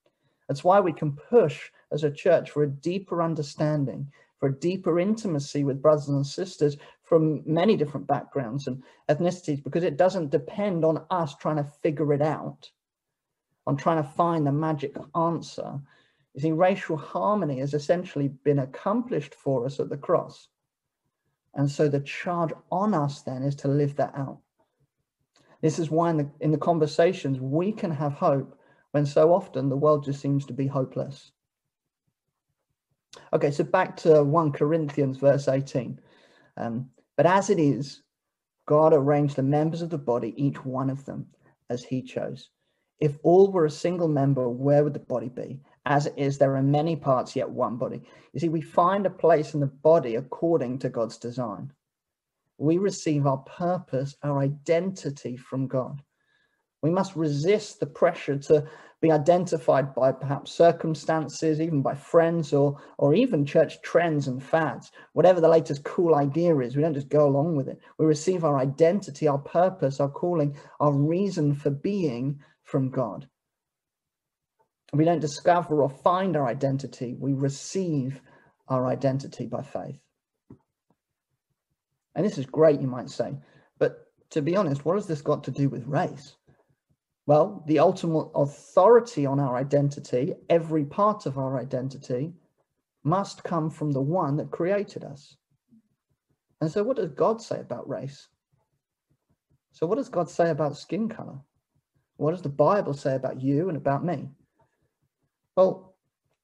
That's 0.48 0.62
why 0.62 0.80
we 0.80 0.92
can 0.92 1.12
push 1.12 1.70
as 1.90 2.04
a 2.04 2.10
church 2.10 2.50
for 2.50 2.62
a 2.62 2.70
deeper 2.70 3.22
understanding, 3.22 4.10
for 4.38 4.48
a 4.50 4.60
deeper 4.60 5.00
intimacy 5.00 5.64
with 5.64 5.82
brothers 5.82 6.08
and 6.08 6.26
sisters 6.26 6.76
from 7.02 7.42
many 7.46 7.76
different 7.76 8.06
backgrounds 8.06 8.66
and 8.66 8.82
ethnicities, 9.08 9.62
because 9.62 9.84
it 9.84 9.96
doesn't 9.96 10.30
depend 10.30 10.84
on 10.84 11.04
us 11.10 11.34
trying 11.36 11.56
to 11.56 11.70
figure 11.82 12.12
it 12.12 12.22
out, 12.22 12.70
on 13.66 13.76
trying 13.76 14.02
to 14.02 14.08
find 14.10 14.46
the 14.46 14.52
magic 14.52 14.94
answer. 15.16 15.80
You 16.34 16.40
see, 16.40 16.52
racial 16.52 16.96
harmony 16.96 17.60
has 17.60 17.74
essentially 17.74 18.28
been 18.28 18.58
accomplished 18.58 19.34
for 19.34 19.64
us 19.64 19.78
at 19.78 19.88
the 19.88 19.96
cross. 19.96 20.48
And 21.54 21.70
so 21.70 21.88
the 21.88 22.00
charge 22.00 22.52
on 22.72 22.94
us 22.94 23.22
then 23.22 23.42
is 23.42 23.54
to 23.56 23.68
live 23.68 23.94
that 23.96 24.14
out. 24.16 24.38
This 25.60 25.78
is 25.78 25.90
why 25.90 26.10
in 26.10 26.16
the, 26.16 26.30
in 26.40 26.50
the 26.50 26.58
conversations 26.58 27.40
we 27.40 27.72
can 27.72 27.90
have 27.92 28.12
hope 28.12 28.58
when 28.90 29.06
so 29.06 29.32
often 29.32 29.68
the 29.68 29.76
world 29.76 30.04
just 30.04 30.20
seems 30.20 30.44
to 30.46 30.52
be 30.52 30.66
hopeless. 30.66 31.30
Okay, 33.32 33.50
so 33.50 33.62
back 33.62 33.96
to 33.98 34.24
1 34.24 34.52
Corinthians 34.52 35.16
verse 35.18 35.46
18. 35.48 36.00
Um, 36.56 36.90
but 37.16 37.26
as 37.26 37.48
it 37.48 37.60
is, 37.60 38.02
God 38.66 38.92
arranged 38.92 39.36
the 39.36 39.42
members 39.42 39.82
of 39.82 39.90
the 39.90 39.98
body, 39.98 40.34
each 40.36 40.64
one 40.64 40.90
of 40.90 41.04
them, 41.04 41.26
as 41.70 41.84
he 41.84 42.02
chose. 42.02 42.50
If 42.98 43.18
all 43.22 43.52
were 43.52 43.66
a 43.66 43.70
single 43.70 44.08
member, 44.08 44.48
where 44.48 44.82
would 44.82 44.94
the 44.94 45.00
body 45.00 45.28
be? 45.28 45.60
As 45.86 46.06
it 46.06 46.14
is, 46.16 46.38
there 46.38 46.56
are 46.56 46.62
many 46.62 46.96
parts, 46.96 47.36
yet 47.36 47.48
one 47.48 47.76
body. 47.76 48.02
You 48.32 48.40
see, 48.40 48.48
we 48.48 48.60
find 48.60 49.04
a 49.06 49.10
place 49.10 49.54
in 49.54 49.60
the 49.60 49.66
body 49.66 50.16
according 50.16 50.78
to 50.80 50.88
God's 50.88 51.18
design. 51.18 51.72
We 52.58 52.78
receive 52.78 53.26
our 53.26 53.38
purpose, 53.38 54.16
our 54.22 54.38
identity 54.38 55.36
from 55.36 55.66
God. 55.66 56.02
We 56.82 56.90
must 56.90 57.16
resist 57.16 57.80
the 57.80 57.86
pressure 57.86 58.36
to 58.36 58.66
be 59.00 59.10
identified 59.10 59.94
by 59.94 60.12
perhaps 60.12 60.52
circumstances, 60.52 61.60
even 61.60 61.82
by 61.82 61.94
friends 61.94 62.52
or, 62.52 62.80
or 62.98 63.14
even 63.14 63.44
church 63.44 63.80
trends 63.82 64.28
and 64.28 64.42
fads. 64.42 64.92
Whatever 65.12 65.40
the 65.40 65.48
latest 65.48 65.84
cool 65.84 66.14
idea 66.14 66.56
is, 66.58 66.76
we 66.76 66.82
don't 66.82 66.94
just 66.94 67.08
go 67.08 67.26
along 67.26 67.56
with 67.56 67.68
it. 67.68 67.78
We 67.98 68.06
receive 68.06 68.44
our 68.44 68.58
identity, 68.58 69.28
our 69.28 69.38
purpose, 69.38 70.00
our 70.00 70.08
calling, 70.08 70.56
our 70.80 70.92
reason 70.92 71.54
for 71.54 71.70
being 71.70 72.40
from 72.62 72.90
God. 72.90 73.28
We 74.94 75.04
don't 75.04 75.20
discover 75.20 75.82
or 75.82 75.90
find 75.90 76.36
our 76.36 76.46
identity, 76.46 77.16
we 77.18 77.32
receive 77.32 78.20
our 78.68 78.86
identity 78.86 79.46
by 79.46 79.62
faith. 79.62 79.98
And 82.14 82.24
this 82.24 82.38
is 82.38 82.46
great, 82.46 82.80
you 82.80 82.86
might 82.86 83.10
say. 83.10 83.34
But 83.78 84.06
to 84.30 84.40
be 84.40 84.56
honest, 84.56 84.84
what 84.84 84.94
has 84.94 85.06
this 85.06 85.20
got 85.20 85.42
to 85.44 85.50
do 85.50 85.68
with 85.68 85.86
race? 85.86 86.36
Well, 87.26 87.64
the 87.66 87.78
ultimate 87.78 88.30
authority 88.34 89.26
on 89.26 89.40
our 89.40 89.56
identity, 89.56 90.34
every 90.48 90.84
part 90.84 91.26
of 91.26 91.38
our 91.38 91.58
identity, 91.58 92.32
must 93.02 93.42
come 93.42 93.70
from 93.70 93.92
the 93.92 94.00
one 94.00 94.36
that 94.36 94.50
created 94.50 95.04
us. 95.04 95.36
And 96.60 96.70
so, 96.70 96.82
what 96.82 96.96
does 96.96 97.10
God 97.10 97.42
say 97.42 97.60
about 97.60 97.88
race? 97.88 98.28
So, 99.72 99.86
what 99.86 99.96
does 99.96 100.08
God 100.08 100.30
say 100.30 100.50
about 100.50 100.76
skin 100.76 101.08
color? 101.08 101.38
What 102.16 102.30
does 102.30 102.42
the 102.42 102.48
Bible 102.48 102.94
say 102.94 103.16
about 103.16 103.42
you 103.42 103.68
and 103.68 103.76
about 103.76 104.04
me? 104.04 104.28
Well, 105.56 105.94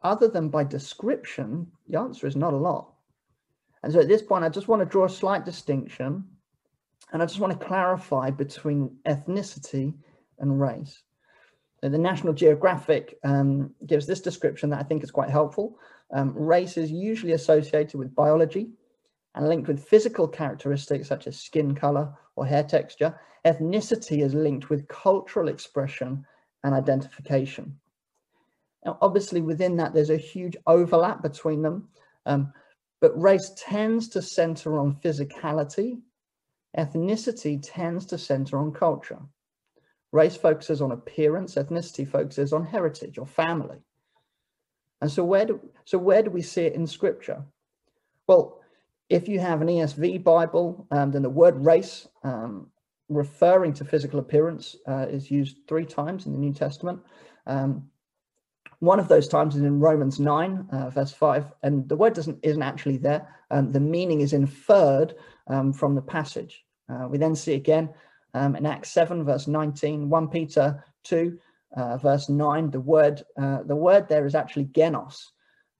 other 0.02 0.28
than 0.28 0.48
by 0.48 0.64
description, 0.64 1.66
the 1.86 1.98
answer 1.98 2.26
is 2.26 2.36
not 2.36 2.54
a 2.54 2.56
lot. 2.56 2.92
And 3.82 3.92
so 3.92 4.00
at 4.00 4.08
this 4.08 4.22
point, 4.22 4.44
I 4.44 4.48
just 4.48 4.68
want 4.68 4.80
to 4.80 4.86
draw 4.86 5.04
a 5.04 5.10
slight 5.10 5.44
distinction 5.44 6.24
and 7.12 7.22
I 7.22 7.26
just 7.26 7.40
want 7.40 7.58
to 7.58 7.66
clarify 7.66 8.30
between 8.30 8.96
ethnicity 9.06 9.94
and 10.38 10.60
race. 10.60 11.02
The 11.82 11.88
National 11.90 12.34
Geographic 12.34 13.18
um, 13.24 13.74
gives 13.86 14.06
this 14.06 14.20
description 14.20 14.68
that 14.70 14.80
I 14.80 14.82
think 14.82 15.02
is 15.02 15.10
quite 15.10 15.30
helpful. 15.30 15.78
Um, 16.12 16.34
race 16.34 16.76
is 16.76 16.90
usually 16.90 17.32
associated 17.32 17.98
with 17.98 18.14
biology 18.14 18.70
and 19.34 19.48
linked 19.48 19.66
with 19.66 19.84
physical 19.84 20.28
characteristics 20.28 21.08
such 21.08 21.26
as 21.26 21.40
skin 21.40 21.74
color 21.74 22.12
or 22.36 22.44
hair 22.44 22.64
texture. 22.64 23.18
Ethnicity 23.46 24.22
is 24.22 24.34
linked 24.34 24.68
with 24.68 24.88
cultural 24.88 25.48
expression 25.48 26.24
and 26.64 26.74
identification. 26.74 27.79
Now, 28.84 28.98
obviously, 29.00 29.40
within 29.40 29.76
that, 29.76 29.92
there's 29.92 30.10
a 30.10 30.16
huge 30.16 30.56
overlap 30.66 31.22
between 31.22 31.62
them. 31.62 31.88
Um, 32.26 32.52
but 33.00 33.20
race 33.20 33.52
tends 33.56 34.08
to 34.10 34.22
center 34.22 34.78
on 34.78 34.96
physicality. 34.96 36.00
Ethnicity 36.76 37.60
tends 37.62 38.06
to 38.06 38.18
center 38.18 38.58
on 38.58 38.72
culture. 38.72 39.18
Race 40.12 40.36
focuses 40.36 40.82
on 40.82 40.92
appearance, 40.92 41.54
ethnicity 41.54 42.06
focuses 42.06 42.52
on 42.52 42.66
heritage 42.66 43.16
or 43.16 43.26
family. 43.26 43.78
And 45.00 45.10
so 45.10 45.24
where 45.24 45.46
do, 45.46 45.60
so 45.84 45.98
where 45.98 46.22
do 46.22 46.30
we 46.30 46.42
see 46.42 46.62
it 46.62 46.74
in 46.74 46.86
scripture? 46.86 47.42
Well, 48.26 48.60
if 49.08 49.28
you 49.28 49.40
have 49.40 49.62
an 49.62 49.68
ESV 49.68 50.22
Bible, 50.22 50.86
um, 50.90 51.10
then 51.10 51.22
the 51.22 51.30
word 51.30 51.64
race 51.64 52.06
um, 52.22 52.68
referring 53.08 53.72
to 53.74 53.84
physical 53.84 54.20
appearance 54.20 54.76
uh, 54.86 55.06
is 55.08 55.30
used 55.30 55.58
three 55.68 55.86
times 55.86 56.26
in 56.26 56.32
the 56.32 56.38
New 56.38 56.52
Testament. 56.52 57.00
Um, 57.46 57.88
one 58.80 58.98
of 58.98 59.08
those 59.08 59.28
times 59.28 59.56
is 59.56 59.62
in 59.62 59.78
Romans 59.78 60.18
9, 60.18 60.68
uh, 60.72 60.90
verse 60.90 61.12
5, 61.12 61.52
and 61.62 61.88
the 61.88 61.96
word 61.96 62.14
doesn't 62.14 62.38
isn't 62.42 62.62
actually 62.62 62.96
there. 62.96 63.28
Um, 63.50 63.72
the 63.72 63.80
meaning 63.80 64.22
is 64.22 64.32
inferred 64.32 65.14
um, 65.46 65.72
from 65.72 65.94
the 65.94 66.02
passage. 66.02 66.64
Uh, 66.88 67.06
we 67.08 67.18
then 67.18 67.36
see 67.36 67.54
again 67.54 67.90
um, 68.34 68.56
in 68.56 68.66
Acts 68.66 68.90
7, 68.90 69.24
verse 69.24 69.46
19, 69.46 70.08
1 70.08 70.28
Peter 70.28 70.84
2, 71.04 71.38
uh, 71.76 71.96
verse 71.98 72.28
9, 72.28 72.70
the 72.70 72.80
word 72.80 73.22
uh, 73.40 73.62
the 73.64 73.76
word 73.76 74.08
there 74.08 74.26
is 74.26 74.34
actually 74.34 74.66
genos. 74.66 75.26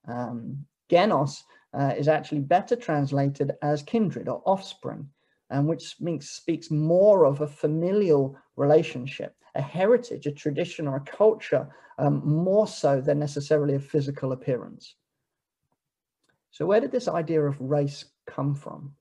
Um, 0.07 0.65
genos 0.91 1.43
uh, 1.73 1.95
is 1.97 2.09
actually 2.09 2.41
better 2.41 2.77
translated 2.77 3.53
as 3.63 3.83
kindred 3.83 4.29
or 4.29 4.43
offspring, 4.45 5.09
um, 5.51 5.67
which 5.67 5.97
means, 6.01 6.29
speaks 6.29 6.71
more 6.71 7.25
of 7.25 7.41
a 7.41 7.47
familial 7.47 8.37
relationship 8.57 9.35
a 9.55 9.63
heritage, 9.63 10.27
a 10.27 10.33
tradition, 10.33 10.87
or 10.87 10.97
a 10.97 11.01
culture 11.01 11.69
um, 11.99 12.23
more 12.25 12.67
so 12.67 13.01
than 13.01 13.19
necessarily 13.19 13.75
a 13.75 13.81
physical 13.81 14.33
appearance. 14.33 14.95
So, 16.51 16.67
where 16.67 16.81
did 16.81 16.93
this 16.93 17.09
idea 17.09 17.43
of 17.43 17.61
race 17.61 18.05
come 18.27 18.55
from? 18.55 18.95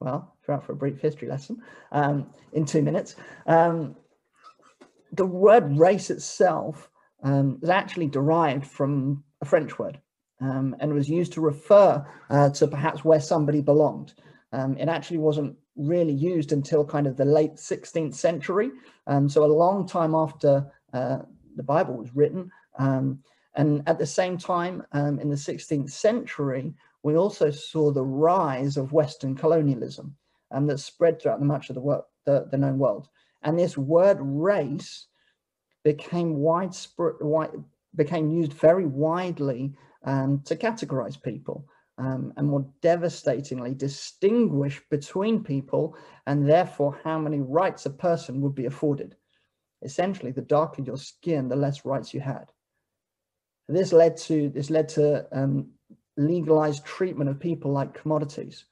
Well, 0.00 0.36
if 0.40 0.48
you're 0.48 0.56
out 0.56 0.64
for 0.64 0.72
a 0.72 0.76
brief 0.76 1.00
history 1.00 1.28
lesson 1.28 1.62
um, 1.92 2.26
in 2.52 2.64
two 2.66 2.82
minutes, 2.82 3.16
um, 3.46 3.96
the 5.12 5.24
word 5.24 5.78
race 5.78 6.10
itself 6.10 6.90
um, 7.22 7.58
is 7.62 7.70
actually 7.70 8.08
derived 8.08 8.66
from 8.66 9.24
a 9.40 9.44
French 9.44 9.78
word 9.78 9.98
um, 10.40 10.76
and 10.80 10.92
was 10.92 11.08
used 11.08 11.32
to 11.32 11.40
refer 11.40 12.04
uh, 12.30 12.50
to 12.50 12.66
perhaps 12.66 13.04
where 13.04 13.20
somebody 13.20 13.60
belonged. 13.60 14.12
Um, 14.52 14.76
it 14.76 14.88
actually 14.88 15.18
wasn't 15.18 15.56
really 15.76 16.12
used 16.12 16.52
until 16.52 16.84
kind 16.84 17.06
of 17.06 17.16
the 17.16 17.24
late 17.24 17.54
16th 17.54 18.14
century. 18.14 18.70
Um, 19.06 19.28
so 19.28 19.44
a 19.44 19.46
long 19.46 19.86
time 19.86 20.14
after 20.14 20.70
uh, 20.92 21.18
the 21.56 21.62
Bible 21.62 21.96
was 21.96 22.14
written. 22.14 22.50
Um, 22.78 23.20
and 23.56 23.82
at 23.86 23.98
the 23.98 24.06
same 24.06 24.36
time, 24.36 24.82
um, 24.92 25.18
in 25.20 25.28
the 25.28 25.36
16th 25.36 25.90
century, 25.90 26.74
we 27.02 27.16
also 27.16 27.50
saw 27.50 27.90
the 27.90 28.04
rise 28.04 28.76
of 28.76 28.92
Western 28.92 29.34
colonialism 29.34 30.16
um, 30.50 30.66
that 30.66 30.78
spread 30.78 31.20
throughout 31.20 31.40
the 31.40 31.46
much 31.46 31.68
of 31.68 31.74
the, 31.74 31.80
world, 31.80 32.04
the, 32.24 32.48
the 32.50 32.58
known 32.58 32.78
world. 32.78 33.08
And 33.42 33.58
this 33.58 33.76
word 33.76 34.18
race 34.20 35.06
became 35.82 36.36
widespread, 36.36 37.16
wide, 37.20 37.50
became 37.94 38.30
used 38.30 38.54
very 38.54 38.86
widely 38.86 39.74
um, 40.04 40.40
to 40.46 40.56
categorize 40.56 41.20
people 41.22 41.66
um, 41.98 42.32
and 42.36 42.48
more 42.48 42.66
devastatingly 42.82 43.74
distinguish 43.74 44.82
between 44.90 45.44
people 45.44 45.96
and 46.26 46.48
therefore 46.48 46.98
how 47.04 47.18
many 47.18 47.40
rights 47.40 47.86
a 47.86 47.90
person 47.90 48.40
would 48.40 48.54
be 48.54 48.66
afforded. 48.66 49.16
Essentially, 49.82 50.32
the 50.32 50.42
darker 50.42 50.82
your 50.82 50.96
skin, 50.96 51.48
the 51.48 51.56
less 51.56 51.84
rights 51.84 52.14
you 52.14 52.20
had. 52.20 52.50
This 53.68 53.92
led 53.92 54.16
to 54.18 54.50
this 54.50 54.70
led 54.70 54.88
to 54.90 55.26
um, 55.36 55.68
legalized 56.16 56.84
treatment 56.84 57.30
of 57.30 57.38
people 57.38 57.72
like 57.72 57.94
commodities. 57.94 58.64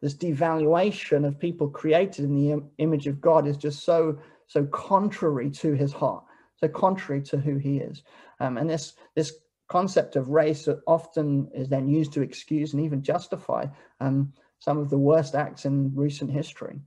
This 0.00 0.14
devaluation 0.14 1.26
of 1.26 1.40
people 1.40 1.68
created 1.68 2.24
in 2.24 2.36
the 2.36 2.52
Im 2.52 2.70
image 2.78 3.06
of 3.06 3.20
God 3.20 3.46
is 3.46 3.56
just 3.56 3.84
so 3.84 4.18
so 4.46 4.64
contrary 4.66 5.50
to 5.50 5.72
His 5.72 5.92
heart, 5.92 6.24
so 6.56 6.68
contrary 6.68 7.22
to 7.22 7.38
who 7.38 7.56
He 7.56 7.78
is. 7.78 8.02
Um, 8.40 8.58
and 8.58 8.68
this 8.68 8.94
this 9.16 9.32
concept 9.68 10.16
of 10.16 10.30
race 10.30 10.68
often 10.86 11.48
is 11.54 11.68
then 11.68 11.88
used 11.88 12.12
to 12.14 12.22
excuse 12.22 12.72
and 12.72 12.82
even 12.82 13.02
justify 13.02 13.66
um, 14.00 14.32
some 14.58 14.78
of 14.78 14.90
the 14.90 14.98
worst 14.98 15.34
acts 15.34 15.64
in 15.64 15.92
recent 15.94 16.30
history. 16.30 16.80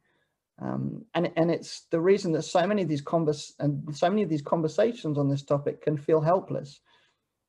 Um, 0.62 1.06
and, 1.14 1.32
and 1.38 1.50
it's 1.50 1.86
the 1.92 2.00
reason 2.00 2.32
that 2.34 2.44
so 2.44 2.66
many 2.68 2.82
of 2.84 2.88
these 2.88 3.02
convers 3.02 3.54
and 3.60 3.96
so 3.96 4.10
many 4.10 4.22
of 4.22 4.30
these 4.30 4.44
conversations 4.44 5.18
on 5.18 5.28
this 5.28 5.44
topic 5.44 5.82
can 5.82 5.98
feel 5.98 6.22
helpless 6.22 6.82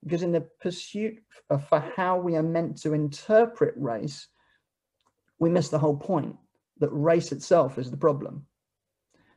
because 0.02 0.22
in 0.22 0.32
the 0.32 0.46
pursuit 0.60 1.18
of, 1.50 1.66
for 1.68 1.80
how 1.96 2.18
we 2.18 2.36
are 2.36 2.42
meant 2.42 2.80
to 2.82 2.94
interpret 2.94 3.74
race, 3.76 4.28
we 5.38 5.50
miss 5.50 5.68
the 5.68 5.78
whole 5.78 5.96
point 5.96 6.36
that 6.78 6.88
race 6.90 7.32
itself 7.32 7.78
is 7.78 7.90
the 7.90 7.96
problem 7.96 8.46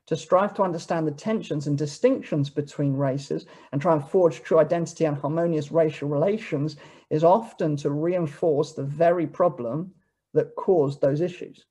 to 0.08 0.16
strive 0.16 0.54
to 0.54 0.64
understand 0.64 1.08
the 1.08 1.12
tensions 1.12 1.68
and 1.68 1.78
distinctions 1.78 2.50
between 2.50 2.94
races 2.94 3.46
and 3.72 3.82
try 3.82 3.94
and 3.94 4.08
forge 4.08 4.42
true 4.42 4.60
identity 4.60 5.06
and 5.06 5.18
harmonious 5.18 5.72
racial 5.72 6.08
relations 6.10 6.78
is 7.10 7.24
often 7.24 7.76
to 7.78 7.90
reinforce 7.90 8.74
the 8.74 8.84
very 8.84 9.26
problem 9.26 9.92
that 10.34 10.56
caused 10.56 11.02
those 11.02 11.22
issues. 11.22 11.66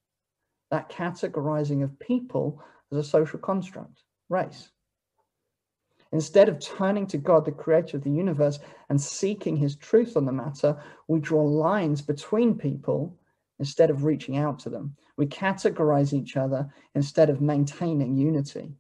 That 0.71 0.91
categorizing 0.91 1.85
of 1.85 1.99
people 1.99 2.63
as 2.91 2.99
a 2.99 3.05
social 3.05 3.39
construct, 3.39 4.03
race. 4.29 4.71
Instead 6.13 6.49
of 6.49 6.61
turning 6.61 7.07
to 7.09 7.19
God, 7.19 7.45
the 7.45 7.53
creator 7.53 7.97
of 7.97 8.05
the 8.05 8.11
universe, 8.11 8.61
and 8.89 9.01
seeking 9.01 9.57
his 9.57 9.75
truth 9.77 10.17
on 10.17 10.25
the 10.25 10.33
matter, 10.33 10.81
we 11.09 11.19
draw 11.19 11.43
lines 11.43 12.01
between 12.03 12.57
people 12.57 13.19
instead 13.59 13.91
of 13.91 14.05
reaching 14.05 14.37
out 14.37 14.59
to 14.61 14.71
them. 14.71 14.97
We 15.17 15.27
categorize 15.27 16.13
each 16.13 16.37
other 16.37 16.69
instead 16.95 17.31
of 17.31 17.41
maintaining 17.41 18.17
unity. 18.17 18.75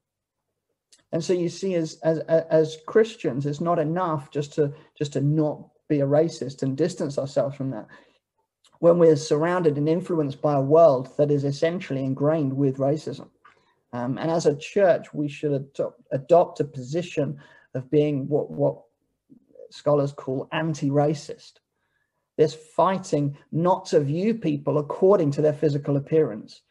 And 1.12 1.22
so 1.22 1.32
you 1.32 1.48
see, 1.48 1.74
as, 1.74 1.98
as, 2.02 2.18
as 2.28 2.78
Christians, 2.86 3.46
it's 3.46 3.60
not 3.60 3.78
enough 3.78 4.30
just 4.30 4.52
to, 4.54 4.72
just 4.98 5.12
to 5.12 5.20
not 5.20 5.68
be 5.88 6.00
a 6.00 6.06
racist 6.06 6.62
and 6.62 6.76
distance 6.76 7.18
ourselves 7.18 7.54
from 7.56 7.70
that. 7.70 7.86
When 8.80 8.98
we're 8.98 9.16
surrounded 9.16 9.78
and 9.78 9.88
influenced 9.88 10.42
by 10.42 10.54
a 10.54 10.60
world 10.60 11.16
that 11.16 11.30
is 11.30 11.44
essentially 11.44 12.02
ingrained 12.02 12.52
with 12.52 12.78
racism. 12.78 13.28
Um, 13.92 14.18
and 14.18 14.28
as 14.28 14.46
a 14.46 14.56
church, 14.56 15.14
we 15.14 15.28
should 15.28 15.52
adopt, 15.52 16.02
adopt 16.10 16.60
a 16.60 16.64
position 16.64 17.38
of 17.74 17.88
being 17.90 18.26
what, 18.26 18.50
what 18.50 18.82
scholars 19.70 20.12
call 20.12 20.48
anti-racist 20.50 21.52
this 22.36 22.54
fighting 22.54 23.36
not 23.52 23.86
to 23.86 24.00
view 24.00 24.34
people 24.34 24.78
according 24.78 25.30
to 25.32 25.42
their 25.42 25.52
physical 25.52 25.96
appearance, 25.96 26.62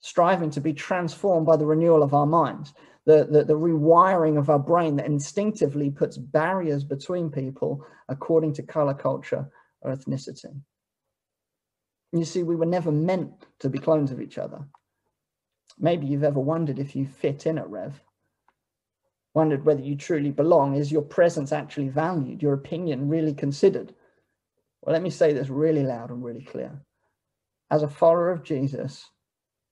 striving 0.00 0.50
to 0.50 0.60
be 0.60 0.72
transformed 0.72 1.46
by 1.46 1.56
the 1.56 1.66
renewal 1.66 2.02
of 2.02 2.14
our 2.14 2.26
minds. 2.26 2.74
the, 3.06 3.26
the, 3.30 3.44
the 3.44 3.54
rewiring 3.54 4.38
of 4.38 4.50
our 4.50 4.58
brain 4.58 4.96
that 4.96 5.06
instinctively 5.06 5.90
puts 5.90 6.16
barriers 6.16 6.84
between 6.84 7.30
people 7.30 7.84
according 8.08 8.52
to 8.54 8.62
color, 8.62 8.94
culture, 8.94 9.50
or 9.80 9.94
ethnicity. 9.94 10.54
You 12.12 12.24
see, 12.24 12.42
we 12.42 12.56
were 12.56 12.66
never 12.66 12.92
meant 12.92 13.46
to 13.60 13.68
be 13.70 13.78
clones 13.78 14.10
of 14.10 14.20
each 14.20 14.36
other. 14.36 14.60
Maybe 15.78 16.06
you've 16.06 16.24
ever 16.24 16.40
wondered 16.40 16.78
if 16.78 16.94
you 16.94 17.06
fit 17.06 17.46
in 17.46 17.56
at 17.56 17.70
Rev, 17.70 17.98
wondered 19.32 19.64
whether 19.64 19.80
you 19.80 19.96
truly 19.96 20.30
belong. 20.30 20.74
Is 20.74 20.92
your 20.92 21.02
presence 21.02 21.52
actually 21.52 21.88
valued, 21.88 22.42
your 22.42 22.52
opinion 22.52 23.08
really 23.08 23.32
considered? 23.32 23.94
Well, 24.82 24.92
let 24.92 25.02
me 25.02 25.10
say 25.10 25.32
this 25.32 25.48
really 25.48 25.84
loud 25.84 26.10
and 26.10 26.24
really 26.24 26.42
clear. 26.42 26.80
As 27.70 27.82
a 27.82 27.88
follower 27.88 28.30
of 28.30 28.42
Jesus, 28.42 29.10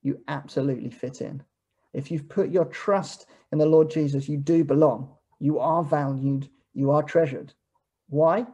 you 0.03 0.21
absolutely 0.29 0.91
fit 0.91 1.21
in. 1.21 1.43
If 1.95 2.11
you've 2.11 2.29
put 2.29 2.51
your 2.51 2.67
trust 2.67 3.27
in 3.53 3.59
the 3.59 3.67
Lord 3.67 3.91
Jesus, 3.91 4.29
you 4.29 4.37
do 4.37 4.65
belong. 4.65 5.15
You 5.41 5.59
are 5.59 5.83
valued. 5.83 6.49
You 6.75 6.91
are 6.91 7.03
treasured. 7.03 7.55
Why? 8.09 8.47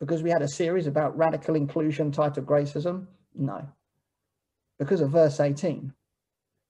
Because 0.00 0.22
we 0.22 0.30
had 0.30 0.42
a 0.42 0.48
series 0.48 0.86
about 0.86 1.16
radical 1.16 1.54
inclusion 1.54 2.10
titled 2.10 2.46
Gracism? 2.46 3.06
No. 3.34 3.66
Because 4.78 5.00
of 5.00 5.10
verse 5.10 5.40
18. 5.40 5.92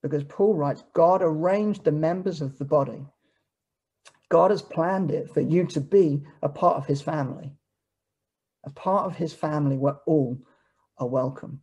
Because 0.03 0.23
Paul 0.25 0.53
writes, 0.53 0.83
God 0.93 1.21
arranged 1.23 1.83
the 1.83 1.91
members 1.91 2.41
of 2.41 2.57
the 2.59 2.65
body. 2.65 3.05
God 4.29 4.51
has 4.51 4.61
planned 4.61 5.11
it 5.11 5.33
for 5.33 5.41
you 5.41 5.65
to 5.67 5.81
be 5.81 6.21
a 6.43 6.49
part 6.49 6.77
of 6.77 6.85
his 6.85 7.01
family, 7.01 7.51
a 8.65 8.69
part 8.71 9.05
of 9.05 9.15
his 9.15 9.33
family 9.33 9.77
where 9.77 9.97
all 10.05 10.37
are 10.97 11.07
welcome. 11.07 11.61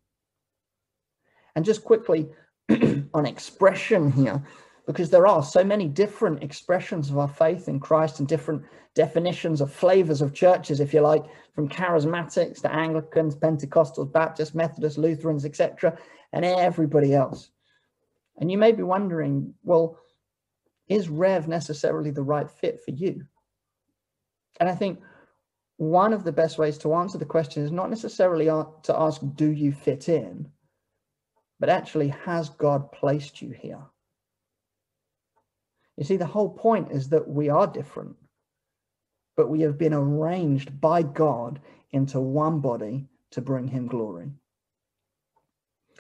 And 1.55 1.65
just 1.65 1.85
quickly 1.85 2.29
on 3.15 3.27
expression 3.27 4.13
here, 4.13 4.43
because 4.87 5.11
there 5.11 5.27
are 5.27 5.43
so 5.43 5.63
many 5.63 5.89
different 5.89 6.43
expressions 6.43 7.11
of 7.11 7.19
our 7.19 7.29
faith 7.29 7.69
in 7.69 7.79
Christ 7.79 8.19
and 8.19 8.29
different 8.29 8.63
definitions 8.95 9.61
of 9.61 9.73
flavors 9.73 10.23
of 10.23 10.35
churches, 10.35 10.81
if 10.81 10.93
you 10.93 11.01
like, 11.01 11.25
from 11.55 11.69
charismatics 11.69 12.61
to 12.63 12.73
Anglicans, 12.73 13.37
Pentecostals, 13.37 14.13
Baptists, 14.13 14.55
Methodists, 14.55 14.99
Lutherans, 14.99 15.45
etc., 15.45 15.97
and 16.33 16.45
everybody 16.45 17.15
else. 17.15 17.51
And 18.39 18.51
you 18.51 18.59
may 18.59 18.73
be 18.73 18.83
wondering, 18.83 19.55
well, 19.63 19.99
is 20.89 21.09
Rev 21.09 21.49
necessarily 21.49 22.11
the 22.11 22.23
right 22.23 22.51
fit 22.51 22.81
for 22.85 22.91
you? 22.91 23.25
And 24.61 24.69
I 24.69 24.75
think 24.75 25.01
one 25.77 26.13
of 26.13 26.25
the 26.25 26.33
best 26.33 26.59
ways 26.59 26.79
to 26.79 26.95
answer 26.95 27.19
the 27.19 27.25
question 27.25 27.65
is 27.65 27.73
not 27.73 27.91
necessarily 27.91 28.47
to 28.47 28.95
ask, 28.97 29.21
do 29.35 29.51
you 29.51 29.73
fit 29.73 30.09
in? 30.09 30.51
But 31.59 31.69
actually, 31.69 32.09
has 32.09 32.49
God 32.51 32.93
placed 32.93 33.41
you 33.41 33.51
here? 33.51 33.83
You 35.97 36.05
see, 36.05 36.17
the 36.17 36.27
whole 36.27 36.51
point 36.51 36.91
is 36.91 37.09
that 37.11 37.29
we 37.29 37.49
are 37.49 37.67
different, 37.67 38.17
but 39.37 39.49
we 39.49 39.61
have 39.61 39.79
been 39.79 39.95
arranged 39.95 40.81
by 40.81 41.03
God 41.03 41.61
into 41.91 42.21
one 42.21 42.61
body 42.61 43.07
to 43.31 43.41
bring 43.41 43.69
him 43.69 43.87
glory. 43.87 44.31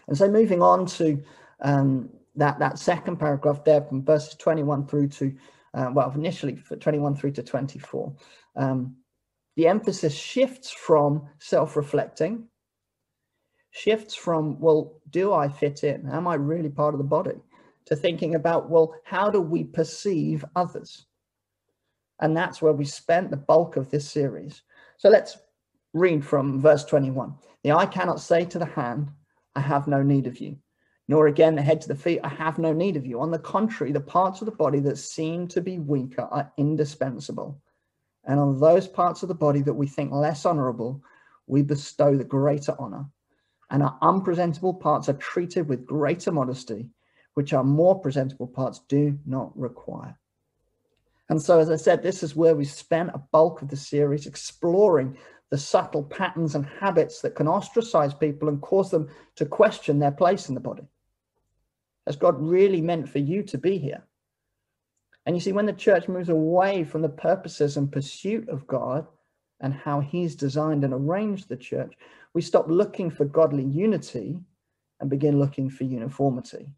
And 0.09 0.17
so 0.17 0.29
moving 0.29 0.63
on 0.63 0.87
to 0.87 1.23
um, 1.61 2.11
that, 2.37 2.59
that 2.59 2.79
second 2.79 3.19
paragraph 3.19 3.65
there 3.65 3.83
from 3.83 4.05
verses 4.05 4.35
21 4.35 4.87
through 4.87 5.09
to, 5.09 5.35
uh, 5.75 5.91
well, 5.93 6.11
initially 6.15 6.57
for 6.57 6.77
21 6.77 7.17
through 7.17 7.33
to 7.33 7.43
24, 7.43 8.13
um, 8.57 8.97
the 9.57 9.67
emphasis 9.67 10.15
shifts 10.15 10.71
from 10.71 11.29
self-reflecting, 11.39 12.45
shifts 13.71 14.15
from, 14.15 14.59
well, 14.61 15.01
do 15.11 15.33
I 15.33 15.49
fit 15.49 15.85
in? 15.85 16.09
Am 16.09 16.27
I 16.27 16.35
really 16.35 16.71
part 16.71 16.95
of 16.95 16.99
the 16.99 17.05
body? 17.05 17.41
To 17.87 17.97
thinking 17.97 18.35
about, 18.35 18.71
well, 18.71 18.95
how 19.05 19.29
do 19.31 19.41
we 19.41 19.65
perceive 19.65 20.45
others? 20.55 21.07
And 22.21 22.37
that's 22.37 22.63
where 22.63 22.73
we 22.73 22.85
spent 22.85 23.31
the 23.31 23.37
bulk 23.37 23.77
of 23.77 23.91
this 23.91 24.09
series. 24.09 24.63
So 24.99 25.09
let's 25.09 25.39
read 25.93 26.25
from 26.25 26.61
verse 26.61 26.85
21. 26.85 27.35
The 27.65 27.73
eye 27.73 27.87
cannot 27.87 28.21
say 28.21 28.45
to 28.45 28.59
the 28.59 28.67
hand, 28.67 29.11
I 29.55 29.61
have 29.61 29.89
no 29.89 30.03
need 30.03 30.27
of 30.27 30.39
you, 30.39 30.57
nor 31.09 31.27
again 31.27 31.57
the 31.57 31.63
head 31.63 31.81
to 31.83 31.89
the 31.89 31.97
feet, 31.97 32.21
I 32.23 32.29
have 32.29 32.59
no 32.59 32.73
need 32.73 32.97
of 32.97 33.05
you. 33.05 33.21
On 33.21 33.31
the 33.31 33.39
contrary, 33.39 33.93
the 33.93 34.01
parts 34.01 34.41
of 34.41 34.47
the 34.47 34.53
body 34.53 34.81
that 34.81 34.97
seem 34.97 35.49
to 35.49 35.61
be 35.61 35.79
weaker 35.79 36.23
are 36.23 36.53
indispensable. 36.57 37.61
And 38.25 38.39
on 38.39 38.61
those 38.61 38.87
parts 38.87 39.23
of 39.23 39.29
the 39.29 39.35
body 39.35 39.63
that 39.63 39.75
we 39.75 39.87
think 39.87 40.13
less 40.13 40.47
honorable, 40.47 41.03
we 41.47 41.63
bestow 41.63 42.17
the 42.17 42.25
greater 42.25 42.75
honor. 42.79 43.07
And 43.71 43.83
our 43.83 43.99
unpresentable 44.03 44.75
parts 44.75 45.09
are 45.09 45.15
treated 45.15 45.69
with 45.69 45.87
greater 45.87 46.31
modesty, 46.31 46.91
which 47.35 47.53
our 47.53 47.65
more 47.65 47.99
presentable 47.99 48.47
parts 48.47 48.81
do 48.89 49.19
not 49.27 49.59
require. 49.59 50.17
And 51.29 51.41
so, 51.41 51.59
as 51.59 51.71
I 51.71 51.77
said, 51.77 52.03
this 52.03 52.23
is 52.23 52.37
where 52.37 52.55
we 52.55 52.65
spent 52.65 53.11
a 53.15 53.23
bulk 53.33 53.63
of 53.63 53.69
the 53.69 53.77
series 53.77 54.27
exploring 54.27 55.17
the 55.51 55.59
subtle 55.59 56.03
patterns 56.03 56.55
and 56.55 56.67
habits 56.67 57.21
that 57.23 57.35
can 57.35 57.49
ostracize 57.49 58.15
people 58.15 58.49
and 58.49 58.61
cause 58.61 58.91
them 58.91 59.09
to 59.37 59.47
question 59.47 59.99
their 59.99 60.11
place 60.11 60.49
in 60.49 60.55
the 60.55 60.61
body. 60.61 60.87
Has 62.07 62.17
God 62.17 62.41
really 62.41 62.81
meant 62.81 63.09
for 63.09 63.19
you 63.19 63.43
to 63.45 63.59
be 63.59 63.79
here? 63.79 64.03
And 65.25 65.37
you 65.37 65.41
see, 65.41 65.53
when 65.53 65.67
the 65.67 65.73
church 65.73 66.09
moves 66.09 66.29
away 66.29 66.85
from 66.85 67.03
the 67.03 67.09
purposes 67.09 67.77
and 67.77 67.93
pursuit 67.93 68.49
of 68.49 68.67
God 68.67 69.07
and 69.61 69.73
how 69.73 70.01
he's 70.01 70.35
designed 70.35 70.83
and 70.83 70.93
arranged 70.93 71.49
the 71.49 71.57
church, 71.57 71.95
we 72.35 72.43
stop 72.43 72.67
looking 72.69 73.11
for 73.11 73.25
godly 73.25 73.65
unity 73.65 74.41
and 75.01 75.09
begin 75.09 75.39
looking 75.39 75.71
for 75.71 75.85
uniformity. 75.85 76.73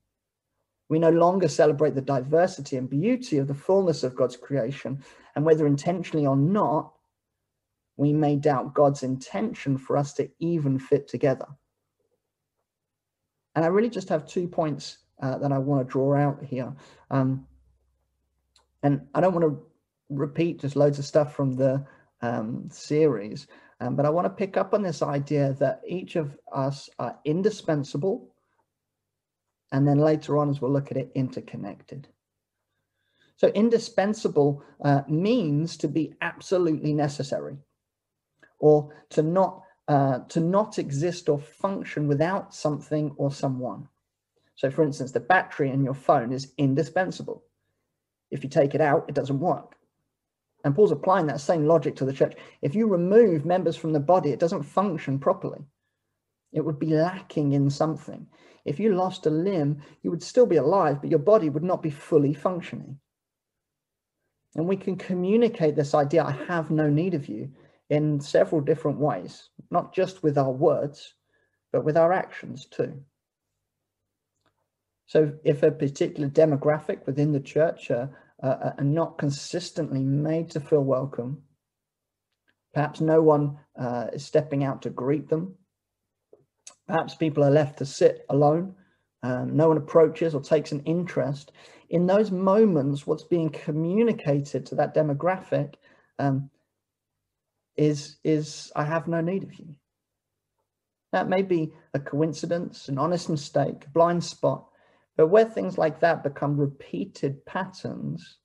We 0.91 0.99
no 0.99 1.11
longer 1.11 1.49
celebrate 1.49 1.95
the 1.95 2.03
diversity 2.03 2.77
and 2.77 2.89
beauty 2.89 3.39
of 3.39 3.49
the 3.49 3.55
fullness 3.55 4.05
of 4.05 4.15
God's 4.15 4.37
creation. 4.37 5.03
And 5.35 5.45
whether 5.45 5.67
intentionally 5.67 6.27
or 6.27 6.37
not, 6.37 6.93
we 7.97 8.13
may 8.13 8.37
doubt 8.37 8.75
God's 8.75 9.03
intention 9.03 9.79
for 9.79 9.97
us 9.97 10.13
to 10.15 10.29
even 10.39 10.79
fit 10.79 11.09
together. 11.09 11.47
And 13.55 13.65
I 13.65 13.69
really 13.69 13.89
just 13.89 14.09
have 14.09 14.27
two 14.27 14.49
points 14.49 14.99
uh, 15.23 15.39
that 15.39 15.53
I 15.53 15.59
want 15.59 15.87
to 15.87 15.91
draw 15.91 16.15
out 16.17 16.43
here. 16.43 16.75
Um, 17.11 17.47
and 18.85 19.01
I 19.15 19.21
don't 19.21 19.35
want 19.35 19.47
to 19.47 19.67
repeat 20.11 20.61
just 20.61 20.77
loads 20.77 20.99
of 20.99 21.07
stuff 21.07 21.35
from 21.35 21.57
the 21.57 21.85
um, 22.21 22.69
series, 22.71 23.47
um, 23.81 23.97
but 23.97 24.07
I 24.07 24.11
want 24.11 24.27
to 24.27 24.31
pick 24.31 24.57
up 24.57 24.75
on 24.75 24.83
this 24.83 25.03
idea 25.03 25.55
that 25.59 25.81
each 25.89 26.17
of 26.17 26.37
us 26.53 26.89
are 26.99 27.19
indispensable. 27.25 28.31
And 29.73 29.89
then 29.89 29.99
later 29.99 30.37
on, 30.37 30.51
as 30.51 30.61
we'll 30.61 30.71
look 30.71 30.91
at 30.91 30.99
it, 30.99 31.11
interconnected. 31.15 32.07
So 33.37 33.49
indispensable 33.49 34.63
uh, 34.85 35.01
means 35.09 35.77
to 35.79 35.89
be 35.89 36.15
absolutely 36.21 36.93
necessary 36.93 37.57
or 38.61 38.95
to 39.11 39.23
not 39.23 39.63
uh, 39.89 40.21
to 40.29 40.41
not 40.41 40.79
exist 40.79 41.29
or 41.29 41.39
function 41.39 42.07
without 42.07 42.55
something 42.55 43.13
or 43.17 43.31
someone. 43.31 43.89
So 44.55 44.71
for 44.71 44.83
instance, 44.83 45.13
the 45.13 45.21
battery 45.21 45.71
in 45.71 45.85
your 45.85 45.95
phone 45.95 46.33
is 46.33 46.53
indispensable. 46.57 47.43
If 48.35 48.43
you 48.43 48.51
take 48.51 48.75
it 48.75 48.81
out, 48.81 49.05
it 49.09 49.15
doesn't 49.15 49.39
work. 49.39 49.77
And 50.65 50.75
Paul's 50.75 50.91
applying 50.91 51.27
that 51.29 51.41
same 51.41 51.67
logic 51.67 51.95
to 51.97 52.05
the 52.05 52.13
church. 52.13 52.35
If 52.63 52.75
you 52.75 52.89
remove 52.89 53.45
members 53.45 53.77
from 53.77 53.93
the 53.93 54.01
body, 54.01 54.31
it 54.31 54.41
doesn't 54.41 54.65
function 54.65 55.21
properly. 55.21 55.61
It 56.53 56.65
would 56.65 56.81
be 56.81 56.89
lacking 56.89 57.53
in 57.53 57.71
something. 57.71 58.27
If 58.65 58.81
you 58.81 58.97
lost 58.97 59.27
a 59.27 59.31
limb, 59.31 59.81
you 60.03 60.11
would 60.11 60.23
still 60.23 60.47
be 60.47 60.57
alive, 60.57 61.01
but 61.01 61.11
your 61.11 61.21
body 61.21 61.49
would 61.49 61.63
not 61.63 61.81
be 61.81 61.91
fully 61.91 62.35
functioning. 62.35 62.99
And 64.57 64.67
we 64.67 64.77
can 64.77 64.97
communicate 64.97 65.77
this 65.77 65.95
idea, 65.95 66.25
I 66.25 66.33
have 66.49 66.73
no 66.73 66.91
need 66.91 67.15
of 67.15 67.29
you, 67.29 67.51
in 67.91 68.19
several 68.19 68.61
different 68.61 68.99
ways, 68.99 69.51
not 69.71 69.95
just 69.95 70.25
with 70.25 70.39
our 70.39 70.51
words, 70.51 71.15
but 71.73 71.85
with 71.85 71.97
our 71.97 72.13
actions 72.13 72.67
too. 72.67 73.01
So 75.07 75.35
if 75.45 75.63
a 75.63 75.71
particular 75.71 76.29
demographic 76.29 77.07
within 77.07 77.31
the 77.31 77.41
church 77.41 77.93
uh, 78.45 78.73
are 78.79 78.85
not 78.85 79.17
consistently 79.17 80.03
made 80.03 80.51
to 80.51 80.61
feel 80.61 80.85
welcome. 80.85 81.43
Perhaps 82.75 83.01
no 83.01 83.23
one 83.23 83.57
uh, 83.81 84.09
is 84.13 84.25
stepping 84.25 84.65
out 84.65 84.83
to 84.83 84.91
greet 84.91 85.29
them. 85.29 85.55
Perhaps 86.87 87.15
people 87.15 87.43
are 87.43 87.51
left 87.51 87.79
to 87.79 87.87
sit 87.87 88.27
alone. 88.29 88.75
Um, 89.23 89.57
no 89.57 89.69
one 89.69 89.79
approaches 89.79 90.35
or 90.35 90.43
takes 90.43 90.73
an 90.73 90.83
interest. 90.85 91.53
In 91.89 92.07
those 92.07 92.31
moments, 92.31 93.07
what's 93.07 93.25
being 93.25 93.49
communicated 93.49 94.67
to 94.67 94.75
that 94.75 94.95
demographic 94.95 95.75
um, 96.19 96.51
is, 97.77 98.19
is, 98.25 98.71
I 98.77 98.85
have 98.85 99.09
no 99.09 99.23
need 99.23 99.45
of 99.45 99.55
you. 99.55 99.75
That 101.13 101.29
may 101.29 101.43
be 101.43 101.73
a 101.95 102.01
coincidence, 102.01 102.89
an 102.89 102.99
honest 102.99 103.31
mistake, 103.31 103.85
a 103.87 103.91
blind 103.91 104.23
spot, 104.23 104.67
but 105.17 105.29
where 105.29 105.45
things 105.45 105.79
like 105.79 106.01
that 106.01 106.25
become 106.25 106.57
repeated 106.57 107.45
patterns 107.47 108.39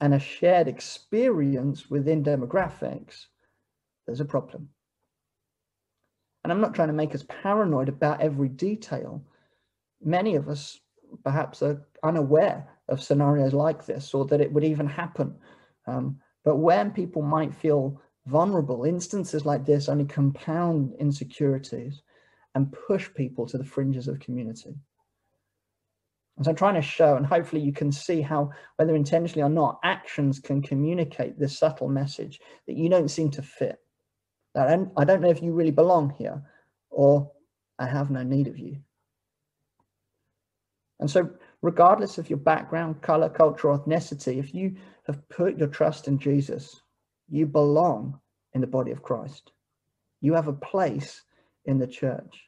and 0.00 0.14
a 0.14 0.18
shared 0.18 0.68
experience 0.68 1.88
within 1.88 2.24
demographics, 2.24 3.26
there's 4.06 4.20
a 4.20 4.24
problem. 4.24 4.68
And 6.42 6.52
I'm 6.52 6.60
not 6.60 6.74
trying 6.74 6.88
to 6.88 6.94
make 6.94 7.14
us 7.14 7.24
paranoid 7.42 7.88
about 7.88 8.20
every 8.20 8.48
detail. 8.48 9.24
Many 10.02 10.34
of 10.34 10.48
us 10.48 10.78
perhaps 11.22 11.62
are 11.62 11.86
unaware 12.02 12.68
of 12.88 13.02
scenarios 13.02 13.54
like 13.54 13.86
this 13.86 14.12
or 14.12 14.26
that 14.26 14.40
it 14.40 14.52
would 14.52 14.64
even 14.64 14.86
happen. 14.86 15.34
Um, 15.86 16.20
but 16.44 16.56
when 16.56 16.90
people 16.90 17.22
might 17.22 17.54
feel 17.54 18.00
vulnerable, 18.26 18.84
instances 18.84 19.46
like 19.46 19.64
this 19.64 19.88
only 19.88 20.04
compound 20.04 20.94
insecurities 20.98 22.02
and 22.54 22.74
push 22.86 23.08
people 23.14 23.46
to 23.46 23.56
the 23.56 23.64
fringes 23.64 24.08
of 24.08 24.20
community. 24.20 24.74
And 26.36 26.44
so 26.44 26.50
I'm 26.50 26.56
trying 26.56 26.74
to 26.74 26.82
show, 26.82 27.16
and 27.16 27.24
hopefully 27.24 27.62
you 27.62 27.72
can 27.72 27.92
see 27.92 28.20
how, 28.20 28.50
whether 28.76 28.96
intentionally 28.96 29.42
or 29.42 29.48
not, 29.48 29.78
actions 29.84 30.40
can 30.40 30.62
communicate 30.62 31.38
this 31.38 31.58
subtle 31.58 31.88
message 31.88 32.40
that 32.66 32.76
you 32.76 32.88
don't 32.88 33.10
seem 33.10 33.30
to 33.32 33.42
fit. 33.42 33.76
That 34.54 34.68
I 34.96 35.04
don't, 35.04 35.20
know 35.20 35.30
if 35.30 35.42
you 35.42 35.52
really 35.52 35.70
belong 35.70 36.10
here, 36.10 36.42
or 36.90 37.30
I 37.78 37.86
have 37.86 38.10
no 38.10 38.22
need 38.22 38.48
of 38.48 38.58
you. 38.58 38.78
And 41.00 41.10
so, 41.10 41.28
regardless 41.62 42.18
of 42.18 42.30
your 42.30 42.38
background, 42.38 43.02
color, 43.02 43.28
culture, 43.28 43.70
or 43.70 43.78
ethnicity, 43.78 44.38
if 44.38 44.54
you 44.54 44.76
have 45.06 45.28
put 45.28 45.58
your 45.58 45.68
trust 45.68 46.08
in 46.08 46.18
Jesus, 46.18 46.80
you 47.28 47.46
belong 47.46 48.20
in 48.54 48.60
the 48.60 48.66
body 48.66 48.92
of 48.92 49.02
Christ. 49.02 49.52
You 50.20 50.34
have 50.34 50.48
a 50.48 50.52
place 50.52 51.22
in 51.64 51.78
the 51.78 51.86
church. 51.86 52.44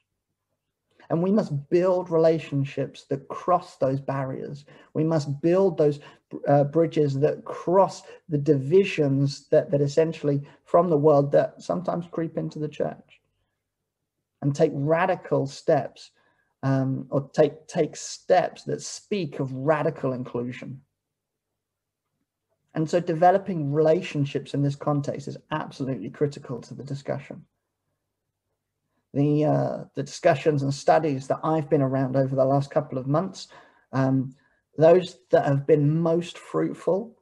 And 1.10 1.22
we 1.22 1.30
must 1.30 1.68
build 1.70 2.10
relationships 2.10 3.04
that 3.04 3.28
cross 3.28 3.76
those 3.76 4.00
barriers. 4.00 4.64
We 4.94 5.04
must 5.04 5.40
build 5.40 5.78
those 5.78 6.00
uh, 6.48 6.64
bridges 6.64 7.18
that 7.20 7.44
cross 7.44 8.02
the 8.28 8.38
divisions 8.38 9.48
that, 9.48 9.70
that 9.70 9.80
essentially 9.80 10.42
from 10.64 10.90
the 10.90 10.96
world 10.96 11.30
that 11.32 11.62
sometimes 11.62 12.06
creep 12.10 12.36
into 12.36 12.58
the 12.58 12.68
church 12.68 13.20
and 14.42 14.54
take 14.54 14.72
radical 14.74 15.46
steps 15.46 16.10
um, 16.62 17.06
or 17.10 17.30
take, 17.32 17.66
take 17.68 17.94
steps 17.96 18.64
that 18.64 18.82
speak 18.82 19.38
of 19.38 19.52
radical 19.52 20.12
inclusion. 20.12 20.80
And 22.74 22.90
so 22.90 23.00
developing 23.00 23.72
relationships 23.72 24.52
in 24.52 24.62
this 24.62 24.76
context 24.76 25.28
is 25.28 25.38
absolutely 25.50 26.10
critical 26.10 26.60
to 26.62 26.74
the 26.74 26.84
discussion 26.84 27.46
the 29.16 29.46
uh, 29.46 29.84
the 29.94 30.02
discussions 30.02 30.62
and 30.62 30.72
studies 30.72 31.26
that 31.26 31.40
I've 31.42 31.70
been 31.70 31.80
around 31.80 32.16
over 32.16 32.36
the 32.36 32.44
last 32.44 32.70
couple 32.70 32.98
of 32.98 33.06
months, 33.06 33.48
um, 33.92 34.36
those 34.76 35.20
that 35.30 35.46
have 35.46 35.66
been 35.66 36.00
most 36.02 36.36
fruitful 36.36 37.16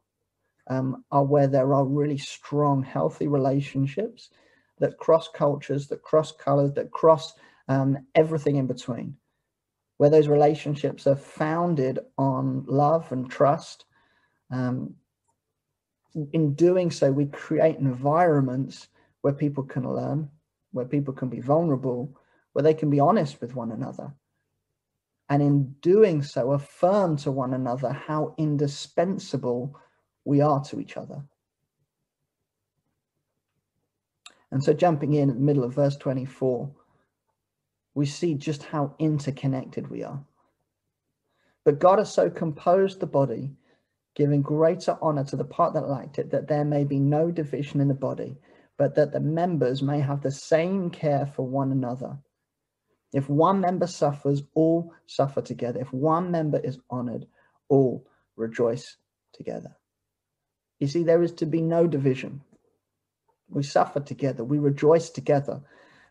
um, 0.68 1.04
are 1.12 1.22
where 1.22 1.46
there 1.46 1.72
are 1.72 1.84
really 1.84 2.18
strong, 2.18 2.82
healthy 2.82 3.28
relationships 3.28 4.30
that 4.80 4.98
cross 4.98 5.28
cultures, 5.28 5.86
that 5.86 6.02
cross 6.02 6.32
colors, 6.32 6.72
that 6.72 6.90
cross 6.90 7.34
um, 7.68 7.96
everything 8.16 8.56
in 8.56 8.66
between. 8.66 9.16
Where 9.98 10.10
those 10.10 10.26
relationships 10.26 11.06
are 11.06 11.14
founded 11.14 12.00
on 12.18 12.64
love 12.66 13.12
and 13.12 13.30
trust. 13.30 13.84
Um, 14.50 14.96
in 16.32 16.54
doing 16.54 16.90
so, 16.90 17.12
we 17.12 17.26
create 17.26 17.78
environments 17.78 18.88
where 19.20 19.32
people 19.32 19.62
can 19.62 19.88
learn, 19.88 20.28
where 20.74 20.84
people 20.84 21.14
can 21.14 21.28
be 21.28 21.40
vulnerable, 21.40 22.12
where 22.52 22.64
they 22.64 22.74
can 22.74 22.90
be 22.90 22.98
honest 22.98 23.40
with 23.40 23.54
one 23.54 23.70
another. 23.70 24.12
And 25.28 25.40
in 25.40 25.76
doing 25.80 26.20
so, 26.20 26.52
affirm 26.52 27.16
to 27.18 27.30
one 27.30 27.54
another 27.54 27.92
how 27.92 28.34
indispensable 28.36 29.78
we 30.24 30.40
are 30.40 30.62
to 30.64 30.80
each 30.80 30.96
other. 30.96 31.22
And 34.50 34.62
so, 34.62 34.72
jumping 34.72 35.14
in 35.14 35.30
at 35.30 35.36
the 35.36 35.40
middle 35.40 35.64
of 35.64 35.74
verse 35.74 35.96
24, 35.96 36.68
we 37.94 38.04
see 38.04 38.34
just 38.34 38.64
how 38.64 38.96
interconnected 38.98 39.88
we 39.88 40.02
are. 40.02 40.22
But 41.64 41.78
God 41.78 42.00
has 42.00 42.12
so 42.12 42.28
composed 42.28 42.98
the 42.98 43.06
body, 43.06 43.52
giving 44.16 44.42
greater 44.42 44.98
honor 45.00 45.24
to 45.24 45.36
the 45.36 45.44
part 45.44 45.72
that 45.74 45.88
lacked 45.88 46.18
it, 46.18 46.30
that 46.32 46.48
there 46.48 46.64
may 46.64 46.82
be 46.82 46.98
no 46.98 47.30
division 47.30 47.80
in 47.80 47.88
the 47.88 47.94
body 47.94 48.36
but 48.76 48.94
that 48.96 49.12
the 49.12 49.20
members 49.20 49.82
may 49.82 50.00
have 50.00 50.22
the 50.22 50.30
same 50.30 50.90
care 50.90 51.26
for 51.26 51.46
one 51.46 51.72
another. 51.72 52.18
If 53.12 53.28
one 53.28 53.60
member 53.60 53.86
suffers, 53.86 54.42
all 54.54 54.92
suffer 55.06 55.40
together. 55.40 55.80
If 55.80 55.92
one 55.92 56.30
member 56.30 56.58
is 56.58 56.80
honored, 56.90 57.26
all 57.68 58.06
rejoice 58.36 58.96
together. 59.32 59.76
You 60.80 60.88
see, 60.88 61.04
there 61.04 61.22
is 61.22 61.32
to 61.34 61.46
be 61.46 61.60
no 61.60 61.86
division. 61.86 62.40
We 63.48 63.62
suffer 63.62 64.00
together, 64.00 64.42
we 64.42 64.58
rejoice 64.58 65.10
together. 65.10 65.60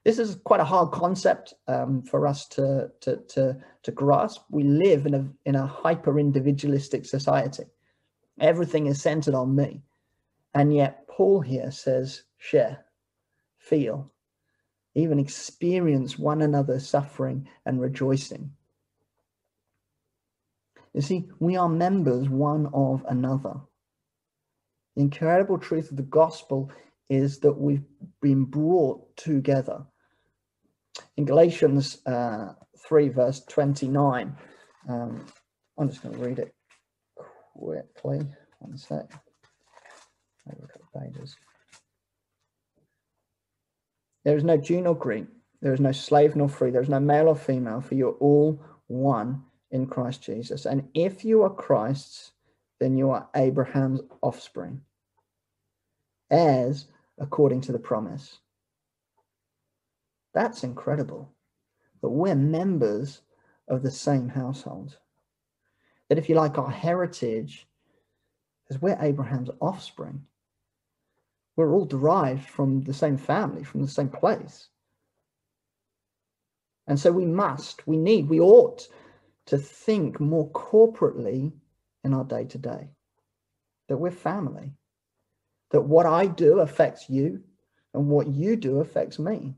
This 0.06 0.19
is 0.19 0.36
quite 0.43 0.60
a 0.60 0.65
hard 0.65 0.91
concept 0.91 1.54
um, 1.67 2.04
for 2.04 2.28
us 2.28 2.47
to, 2.49 2.91
to, 3.02 3.17
to, 3.30 3.58
to 3.84 3.91
grasp. 3.91 4.41
We 4.49 4.63
live 4.63 5.06
in 5.06 5.13
a, 5.13 5.26
in 5.45 5.56
a 5.56 5.65
hyper 5.65 6.19
individualistic 6.19 7.06
society. 7.06 7.63
Everything 8.39 8.88
is 8.88 9.02
centered 9.02 9.34
on 9.34 9.56
me. 9.56 9.82
And 10.54 10.73
yet, 10.73 11.03
Paul 11.15 11.41
here 11.41 11.69
says, 11.69 12.23
share, 12.38 12.86
feel, 13.60 14.12
even 14.95 15.19
experience 15.19 16.17
one 16.17 16.41
another's 16.41 16.89
suffering 16.89 17.47
and 17.67 17.80
rejoicing. 17.80 18.52
You 20.95 21.02
see, 21.02 21.30
we 21.39 21.56
are 21.56 21.69
members 21.69 22.30
one 22.30 22.67
of 22.73 23.06
another. 23.08 23.54
The 24.95 25.04
incredible 25.04 25.60
truth 25.60 25.91
of 25.91 25.97
the 25.97 26.04
gospel 26.04 26.71
is 27.10 27.39
that 27.41 27.54
we've 27.54 27.86
been 28.19 28.45
brought 28.45 29.15
together. 29.15 29.86
In 31.17 31.26
Galatians 31.26 31.99
uh, 32.08 32.54
3, 32.88 33.10
verse 33.10 33.43
29, 33.45 34.36
um, 34.89 35.26
I'm 35.78 35.89
just 35.89 36.02
going 36.02 36.15
to 36.15 36.21
read 36.21 36.39
it 36.39 36.56
quickly. 37.56 38.21
One 38.60 38.78
sec. 38.78 39.12
There 44.23 44.38
is 44.38 44.43
no 44.43 44.58
Jew 44.58 44.82
nor 44.82 44.95
Greek. 44.95 45.25
There 45.62 45.73
is 45.73 45.79
no 45.79 45.91
slave 45.91 46.36
nor 46.36 46.49
free. 46.49 46.71
There 46.71 46.82
is 46.82 46.89
no 46.89 46.99
male 46.99 47.27
or 47.27 47.36
female, 47.36 47.82
for 47.82 47.95
you're 47.95 48.17
all 48.19 48.62
one 48.88 49.43
in 49.71 49.88
Christ 49.88 50.21
Jesus. 50.21 50.65
And 50.65 50.88
if 50.93 51.25
you 51.25 51.41
are 51.43 51.49
Christ's, 51.49 52.32
then 52.79 52.97
you 52.97 53.10
are 53.12 53.27
Abraham's 53.36 54.01
offspring, 54.21 54.82
heirs 56.29 56.88
according 57.17 57.62
to 57.62 57.71
the 57.71 57.79
promise. 57.79 58.39
That's 60.34 60.63
incredible. 60.63 61.29
that 62.01 62.10
we're 62.10 62.36
members 62.36 63.21
of 63.69 63.82
the 63.82 63.91
same 63.91 64.27
household. 64.27 64.97
That 66.10 66.17
if 66.17 66.27
you 66.27 66.36
like, 66.36 66.58
our 66.58 66.69
heritage 66.69 67.65
is 68.69 68.82
we're 68.82 68.97
Abraham's 68.99 69.49
offspring 69.62 70.25
we're 71.56 71.74
all 71.74 71.86
derived 71.86 72.48
from 72.48 72.82
the 72.82 72.94
same 72.94 73.18
family, 73.18 73.63
from 73.63 73.82
the 73.82 73.88
same 73.88 74.10
place. 74.10 74.70
And 76.88 77.00
so 77.00 77.12
we 77.12 77.26
must, 77.26 77.88
we 77.88 77.98
need, 77.98 78.28
we 78.28 78.39
ought 78.39 78.88
to 79.46 79.58
think 79.58 80.20
more 80.20 80.50
corporately 80.52 81.52
in 82.04 82.13
our 82.13 82.24
day 82.24 82.46
to 82.46 82.58
day 82.58 82.89
that 83.88 83.98
we're 83.98 84.12
family, 84.12 84.72
that 85.72 85.82
what 85.82 86.06
I 86.06 86.26
do 86.26 86.60
affects 86.60 87.10
you 87.10 87.44
and 87.94 88.08
what 88.08 88.28
you 88.28 88.56
do 88.56 88.80
affects 88.80 89.20
me. 89.20 89.56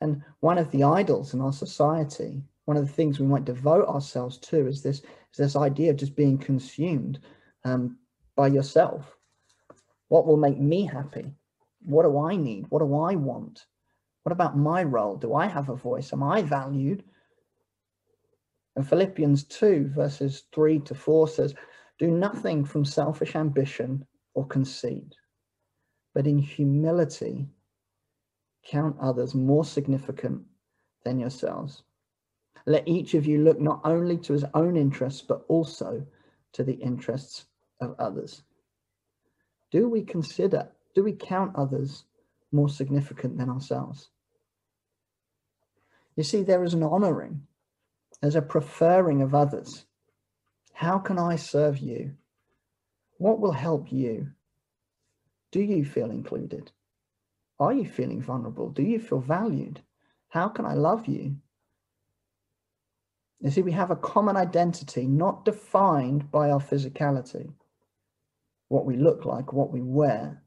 And 0.00 0.22
one 0.40 0.58
of 0.58 0.70
the 0.70 0.84
idols 0.84 1.32
in 1.32 1.40
our 1.40 1.52
society, 1.52 2.42
one 2.66 2.76
of 2.76 2.86
the 2.86 2.92
things 2.92 3.18
we 3.18 3.26
might 3.26 3.44
devote 3.44 3.88
ourselves 3.88 4.36
to 4.38 4.66
is 4.66 4.82
this, 4.82 4.98
is 4.98 5.04
this 5.38 5.56
idea 5.56 5.90
of 5.90 5.96
just 5.96 6.14
being 6.14 6.36
consumed 6.36 7.20
um, 7.64 7.96
by 8.34 8.48
yourself 8.48 9.15
what 10.08 10.26
will 10.26 10.36
make 10.36 10.58
me 10.58 10.86
happy? 10.86 11.32
What 11.84 12.04
do 12.04 12.18
I 12.18 12.36
need? 12.36 12.66
What 12.68 12.80
do 12.80 12.94
I 12.96 13.14
want? 13.14 13.66
What 14.22 14.32
about 14.32 14.56
my 14.56 14.82
role? 14.82 15.16
Do 15.16 15.34
I 15.34 15.46
have 15.46 15.68
a 15.68 15.76
voice? 15.76 16.12
Am 16.12 16.22
I 16.22 16.42
valued? 16.42 17.04
And 18.74 18.86
Philippians 18.86 19.44
2, 19.44 19.92
verses 19.94 20.44
3 20.52 20.80
to 20.80 20.94
4 20.94 21.28
says, 21.28 21.54
Do 21.98 22.10
nothing 22.10 22.64
from 22.64 22.84
selfish 22.84 23.34
ambition 23.34 24.06
or 24.34 24.46
conceit, 24.46 25.14
but 26.14 26.26
in 26.26 26.38
humility 26.38 27.46
count 28.64 28.96
others 29.00 29.34
more 29.34 29.64
significant 29.64 30.42
than 31.04 31.18
yourselves. 31.18 31.84
Let 32.66 32.86
each 32.88 33.14
of 33.14 33.26
you 33.26 33.42
look 33.42 33.60
not 33.60 33.80
only 33.84 34.18
to 34.18 34.32
his 34.32 34.44
own 34.54 34.76
interests, 34.76 35.22
but 35.22 35.44
also 35.48 36.04
to 36.52 36.64
the 36.64 36.74
interests 36.74 37.46
of 37.80 37.94
others. 37.98 38.42
Do 39.70 39.88
we 39.88 40.02
consider, 40.02 40.68
do 40.94 41.02
we 41.02 41.12
count 41.12 41.56
others 41.56 42.04
more 42.52 42.68
significant 42.68 43.38
than 43.38 43.50
ourselves? 43.50 44.10
You 46.16 46.22
see, 46.22 46.42
there 46.42 46.64
is 46.64 46.74
an 46.74 46.82
honoring, 46.82 47.46
there's 48.20 48.36
a 48.36 48.42
preferring 48.42 49.20
of 49.22 49.34
others. 49.34 49.84
How 50.72 50.98
can 50.98 51.18
I 51.18 51.36
serve 51.36 51.78
you? 51.78 52.12
What 53.18 53.40
will 53.40 53.52
help 53.52 53.92
you? 53.92 54.28
Do 55.50 55.60
you 55.60 55.84
feel 55.84 56.10
included? 56.10 56.72
Are 57.58 57.72
you 57.72 57.86
feeling 57.86 58.20
vulnerable? 58.20 58.70
Do 58.70 58.82
you 58.82 58.98
feel 58.98 59.20
valued? 59.20 59.80
How 60.28 60.48
can 60.48 60.66
I 60.66 60.74
love 60.74 61.06
you? 61.06 61.36
You 63.40 63.50
see, 63.50 63.62
we 63.62 63.72
have 63.72 63.90
a 63.90 63.96
common 63.96 64.36
identity, 64.36 65.06
not 65.06 65.44
defined 65.44 66.30
by 66.30 66.50
our 66.50 66.60
physicality, 66.60 67.52
what 68.68 68.84
we 68.84 68.96
look 68.96 69.24
like, 69.24 69.52
what 69.52 69.72
we 69.72 69.80
wear, 69.80 70.42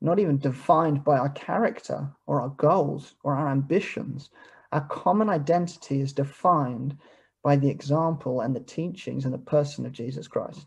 not 0.00 0.18
even 0.18 0.38
defined 0.38 1.04
by 1.04 1.18
our 1.18 1.28
character 1.30 2.10
or 2.26 2.40
our 2.40 2.48
goals 2.50 3.14
or 3.22 3.34
our 3.34 3.50
ambitions. 3.50 4.30
Our 4.72 4.86
common 4.86 5.28
identity 5.28 6.00
is 6.00 6.12
defined 6.12 6.96
by 7.42 7.56
the 7.56 7.68
example 7.68 8.40
and 8.40 8.54
the 8.54 8.60
teachings 8.60 9.24
and 9.24 9.34
the 9.34 9.38
person 9.38 9.84
of 9.84 9.92
Jesus 9.92 10.28
Christ. 10.28 10.66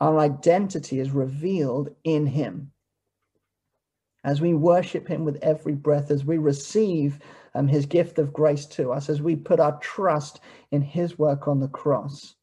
Our 0.00 0.18
identity 0.18 1.00
is 1.00 1.10
revealed 1.10 1.94
in 2.04 2.26
him. 2.26 2.72
As 4.24 4.40
we 4.40 4.54
worship 4.54 5.08
him 5.08 5.24
with 5.24 5.38
every 5.42 5.74
breath, 5.74 6.10
as 6.10 6.24
we 6.24 6.38
receive 6.38 7.18
um, 7.54 7.68
his 7.68 7.86
gift 7.86 8.18
of 8.18 8.32
grace 8.32 8.66
to 8.66 8.92
us, 8.92 9.08
as 9.08 9.20
we 9.20 9.34
put 9.34 9.60
our 9.60 9.78
trust 9.78 10.40
in 10.70 10.82
his 10.82 11.18
work 11.18 11.48
on 11.48 11.60
the 11.60 11.68
cross, 11.68 12.36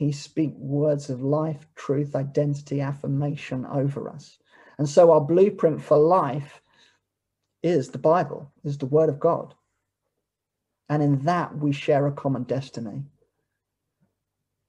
he 0.00 0.10
speak 0.12 0.54
words 0.56 1.10
of 1.10 1.20
life, 1.20 1.66
truth, 1.74 2.16
identity, 2.16 2.80
affirmation 2.80 3.66
over 3.66 4.08
us. 4.08 4.38
And 4.78 4.88
so 4.88 5.12
our 5.12 5.20
blueprint 5.20 5.82
for 5.82 5.98
life 5.98 6.62
is 7.62 7.90
the 7.90 7.98
Bible, 7.98 8.50
is 8.64 8.78
the 8.78 8.86
word 8.86 9.10
of 9.10 9.20
God. 9.20 9.54
And 10.88 11.02
in 11.02 11.18
that 11.24 11.54
we 11.54 11.72
share 11.72 12.06
a 12.06 12.12
common 12.12 12.44
destiny. 12.44 13.02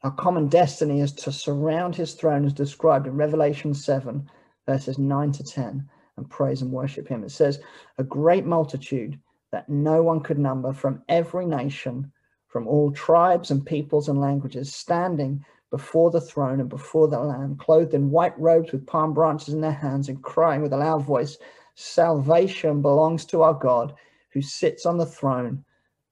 Our 0.03 0.11
common 0.11 0.49
destiny 0.49 0.99
is 0.99 1.13
to 1.13 1.31
surround 1.31 1.95
his 1.95 2.13
throne 2.13 2.43
as 2.43 2.51
described 2.51 3.07
in 3.07 3.15
Revelation 3.15 3.73
7, 3.73 4.29
verses 4.67 4.97
9 4.99 5.31
to 5.31 5.43
10, 5.45 5.89
and 6.17 6.29
praise 6.29 6.61
and 6.61 6.73
worship 6.73 7.07
him. 7.07 7.23
It 7.23 7.31
says, 7.31 7.61
a 7.97 8.03
great 8.03 8.45
multitude 8.45 9.17
that 9.53 9.69
no 9.69 10.03
one 10.03 10.19
could 10.19 10.39
number 10.39 10.73
from 10.73 11.03
every 11.07 11.45
nation 11.45 12.11
from 12.51 12.67
all 12.67 12.91
tribes 12.91 13.49
and 13.49 13.65
peoples 13.65 14.09
and 14.09 14.19
languages, 14.19 14.73
standing 14.73 15.43
before 15.69 16.11
the 16.11 16.19
throne 16.19 16.59
and 16.59 16.69
before 16.69 17.07
the 17.07 17.19
Lamb, 17.19 17.55
clothed 17.55 17.93
in 17.93 18.11
white 18.11 18.37
robes 18.37 18.71
with 18.71 18.85
palm 18.85 19.13
branches 19.13 19.53
in 19.53 19.61
their 19.61 19.71
hands, 19.71 20.09
and 20.09 20.21
crying 20.21 20.61
with 20.61 20.73
a 20.73 20.77
loud 20.77 21.03
voice, 21.03 21.37
Salvation 21.75 22.81
belongs 22.81 23.25
to 23.25 23.41
our 23.41 23.53
God 23.53 23.95
who 24.33 24.41
sits 24.41 24.85
on 24.85 24.97
the 24.97 25.05
throne 25.05 25.63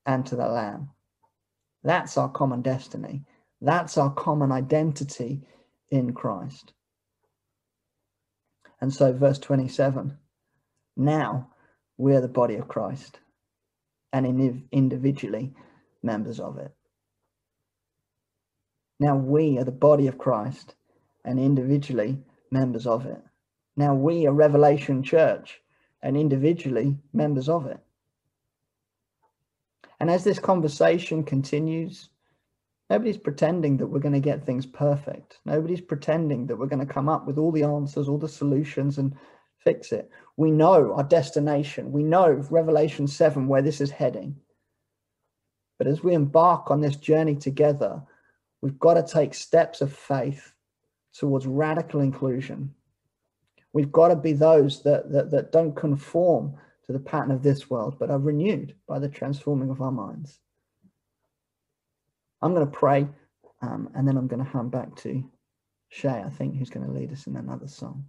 and 0.05 0.25
to 0.25 0.35
the 0.35 0.47
Lamb. 0.47 0.89
That's 1.83 2.17
our 2.17 2.29
common 2.29 2.61
destiny. 2.61 3.23
That's 3.61 3.97
our 3.97 4.11
common 4.11 4.51
identity 4.51 5.41
in 5.89 6.13
Christ. 6.13 6.73
And 8.81 8.93
so, 8.93 9.11
verse 9.11 9.39
27 9.39 10.17
now 10.99 11.49
we're 11.97 12.19
the 12.19 12.27
body 12.27 12.55
of 12.55 12.67
Christ, 12.67 13.19
and 14.11 14.65
individually 14.71 15.53
members 16.03 16.39
of 16.39 16.57
it. 16.57 16.71
Now 18.99 19.15
we 19.15 19.57
are 19.57 19.63
the 19.63 19.71
body 19.71 20.07
of 20.07 20.17
Christ 20.17 20.75
and 21.23 21.39
individually 21.39 22.19
members 22.51 22.85
of 22.85 23.05
it. 23.05 23.21
Now 23.77 23.93
we 23.95 24.27
are 24.27 24.33
Revelation 24.33 25.03
Church 25.03 25.61
and 26.01 26.17
individually 26.17 26.97
members 27.13 27.47
of 27.49 27.65
it. 27.65 27.79
And 29.99 30.09
as 30.09 30.23
this 30.23 30.39
conversation 30.39 31.23
continues, 31.23 32.09
nobody's 32.89 33.17
pretending 33.17 33.77
that 33.77 33.87
we're 33.87 33.99
going 33.99 34.13
to 34.13 34.19
get 34.19 34.45
things 34.45 34.65
perfect. 34.65 35.39
Nobody's 35.45 35.81
pretending 35.81 36.47
that 36.47 36.57
we're 36.57 36.67
going 36.67 36.85
to 36.85 36.93
come 36.93 37.09
up 37.09 37.27
with 37.27 37.37
all 37.37 37.51
the 37.51 37.63
answers, 37.63 38.07
all 38.07 38.17
the 38.17 38.29
solutions, 38.29 38.97
and 38.97 39.13
fix 39.63 39.91
it. 39.91 40.09
We 40.37 40.51
know 40.51 40.93
our 40.93 41.03
destination. 41.03 41.91
We 41.91 42.03
know 42.03 42.31
Revelation 42.49 43.07
7 43.07 43.47
where 43.47 43.61
this 43.61 43.81
is 43.81 43.91
heading. 43.91 44.37
But 45.79 45.87
as 45.87 46.03
we 46.03 46.13
embark 46.13 46.69
on 46.69 46.81
this 46.81 46.97
journey 46.97 47.35
together, 47.35 48.03
we've 48.61 48.77
got 48.77 48.93
to 48.93 49.03
take 49.03 49.33
steps 49.33 49.81
of 49.81 49.91
faith 49.91 50.53
towards 51.13 51.47
radical 51.47 52.01
inclusion. 52.01 52.75
We've 53.73 53.91
got 53.91 54.09
to 54.09 54.15
be 54.15 54.33
those 54.33 54.83
that, 54.83 55.11
that, 55.11 55.31
that 55.31 55.51
don't 55.51 55.75
conform 55.75 56.55
to 56.85 56.91
the 56.91 56.99
pattern 56.99 57.31
of 57.31 57.41
this 57.41 57.69
world, 57.69 57.95
but 57.97 58.11
are 58.11 58.19
renewed 58.19 58.75
by 58.87 58.99
the 58.99 59.09
transforming 59.09 59.71
of 59.71 59.81
our 59.81 59.91
minds. 59.91 60.39
I'm 62.41 62.53
going 62.53 62.65
to 62.65 62.71
pray 62.71 63.07
um, 63.61 63.89
and 63.95 64.07
then 64.07 64.17
I'm 64.17 64.27
going 64.27 64.43
to 64.43 64.49
hand 64.49 64.71
back 64.71 64.95
to 64.97 65.23
Shay, 65.89 66.23
I 66.25 66.29
think, 66.29 66.55
who's 66.55 66.69
going 66.69 66.85
to 66.85 66.91
lead 66.91 67.11
us 67.11 67.27
in 67.27 67.35
another 67.35 67.67
song. 67.67 68.05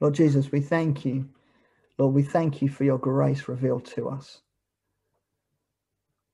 Lord 0.00 0.14
Jesus, 0.14 0.52
we 0.52 0.60
thank 0.60 1.04
you. 1.04 1.28
Lord, 1.98 2.14
we 2.14 2.22
thank 2.22 2.62
you 2.62 2.68
for 2.68 2.84
your 2.84 2.98
grace 2.98 3.48
revealed 3.48 3.84
to 3.86 4.08
us. 4.08 4.40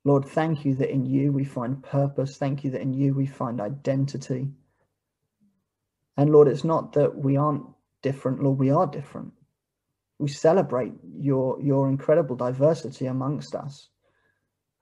Lord, 0.07 0.25
thank 0.25 0.65
you 0.65 0.77
that 0.77 0.93
in 0.93 1.05
you 1.05 1.33
we 1.33 1.43
find 1.43 1.83
purpose. 1.83 2.37
Thank 2.37 2.63
you 2.63 2.71
that 2.71 2.81
in 2.81 2.95
you 2.95 3.13
we 3.13 3.27
find 3.27 3.61
identity. 3.61 4.49
And 6.17 6.31
Lord, 6.31 6.47
it's 6.47 6.63
not 6.63 6.93
that 6.93 7.13
we 7.19 7.37
aren't 7.37 7.67
different, 8.03 8.41
Lord, 8.41 8.57
we 8.57 8.71
are 8.71 8.87
different. 8.87 9.33
We 10.21 10.29
celebrate 10.29 10.93
your, 11.19 11.61
your 11.61 11.89
incredible 11.89 12.37
diversity 12.37 13.07
amongst 13.07 13.57
us. 13.57 13.89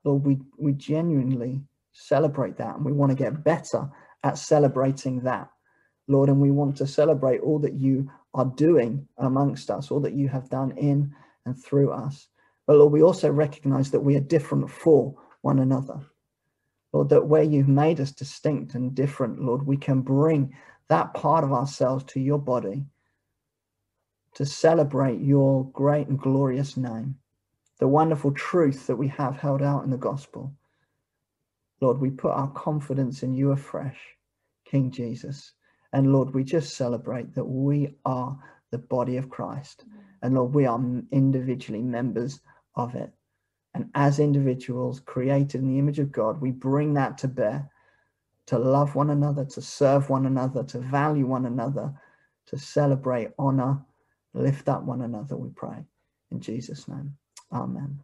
Lord, 0.04 0.26
we, 0.26 0.40
we 0.58 0.74
genuinely 0.74 1.62
celebrate 1.94 2.58
that 2.58 2.76
and 2.76 2.84
we 2.84 2.92
want 2.92 3.08
to 3.08 3.16
get 3.16 3.42
better 3.42 3.88
at 4.24 4.36
celebrating 4.36 5.20
that. 5.20 5.48
Lord, 6.06 6.28
and 6.28 6.38
we 6.38 6.50
want 6.50 6.76
to 6.76 6.86
celebrate 6.86 7.40
all 7.40 7.60
that 7.60 7.72
you 7.72 8.10
are 8.34 8.52
doing 8.56 9.08
amongst 9.16 9.70
us, 9.70 9.90
all 9.90 10.00
that 10.00 10.12
you 10.12 10.28
have 10.28 10.50
done 10.50 10.72
in 10.76 11.14
and 11.46 11.56
through 11.64 11.92
us. 11.92 12.28
But 12.66 12.76
Lord, 12.76 12.92
we 12.92 13.02
also 13.02 13.30
recognize 13.30 13.90
that 13.90 14.00
we 14.00 14.16
are 14.16 14.20
different 14.20 14.70
for 14.70 15.14
one 15.42 15.58
another. 15.58 16.00
Lord, 16.92 17.08
that 17.10 17.26
where 17.26 17.42
you've 17.42 17.68
made 17.68 18.00
us 18.00 18.12
distinct 18.12 18.74
and 18.74 18.94
different, 18.94 19.42
Lord, 19.42 19.66
we 19.66 19.76
can 19.76 20.00
bring 20.00 20.56
that 20.88 21.12
part 21.12 21.44
of 21.44 21.52
ourselves 21.52 22.04
to 22.04 22.20
your 22.20 22.38
body 22.38 22.84
to 24.34 24.46
celebrate 24.46 25.20
your 25.20 25.68
great 25.70 26.08
and 26.08 26.18
glorious 26.18 26.76
name, 26.76 27.16
the 27.78 27.88
wonderful 27.88 28.32
truth 28.32 28.86
that 28.86 28.96
we 28.96 29.08
have 29.08 29.36
held 29.36 29.62
out 29.62 29.84
in 29.84 29.90
the 29.90 29.96
gospel. 29.96 30.52
Lord, 31.80 32.00
we 32.00 32.10
put 32.10 32.32
our 32.32 32.50
confidence 32.50 33.22
in 33.22 33.34
you 33.34 33.52
afresh, 33.52 33.98
King 34.64 34.90
Jesus. 34.90 35.52
And 35.92 36.12
Lord, 36.12 36.34
we 36.34 36.44
just 36.44 36.76
celebrate 36.76 37.34
that 37.34 37.44
we 37.44 37.96
are 38.04 38.38
the 38.70 38.78
body 38.78 39.16
of 39.16 39.30
Christ. 39.30 39.84
And 40.22 40.34
Lord, 40.34 40.54
we 40.54 40.66
are 40.66 40.80
individually 41.12 41.82
members 41.82 42.40
of 42.76 42.94
it. 42.94 43.12
And 43.74 43.90
as 43.94 44.18
individuals 44.20 45.00
created 45.00 45.60
in 45.62 45.68
the 45.68 45.78
image 45.78 45.98
of 45.98 46.12
God, 46.12 46.40
we 46.40 46.50
bring 46.50 46.94
that 46.94 47.18
to 47.18 47.28
bear 47.28 47.70
to 48.46 48.58
love 48.58 48.94
one 48.94 49.10
another, 49.10 49.44
to 49.44 49.62
serve 49.62 50.10
one 50.10 50.26
another, 50.26 50.62
to 50.64 50.78
value 50.78 51.26
one 51.26 51.46
another, 51.46 51.92
to 52.46 52.58
celebrate, 52.58 53.30
honor, 53.38 53.80
lift 54.34 54.68
up 54.68 54.82
one 54.82 55.00
another, 55.02 55.36
we 55.36 55.48
pray. 55.50 55.78
In 56.30 56.40
Jesus' 56.40 56.86
name, 56.88 57.16
amen. 57.52 58.00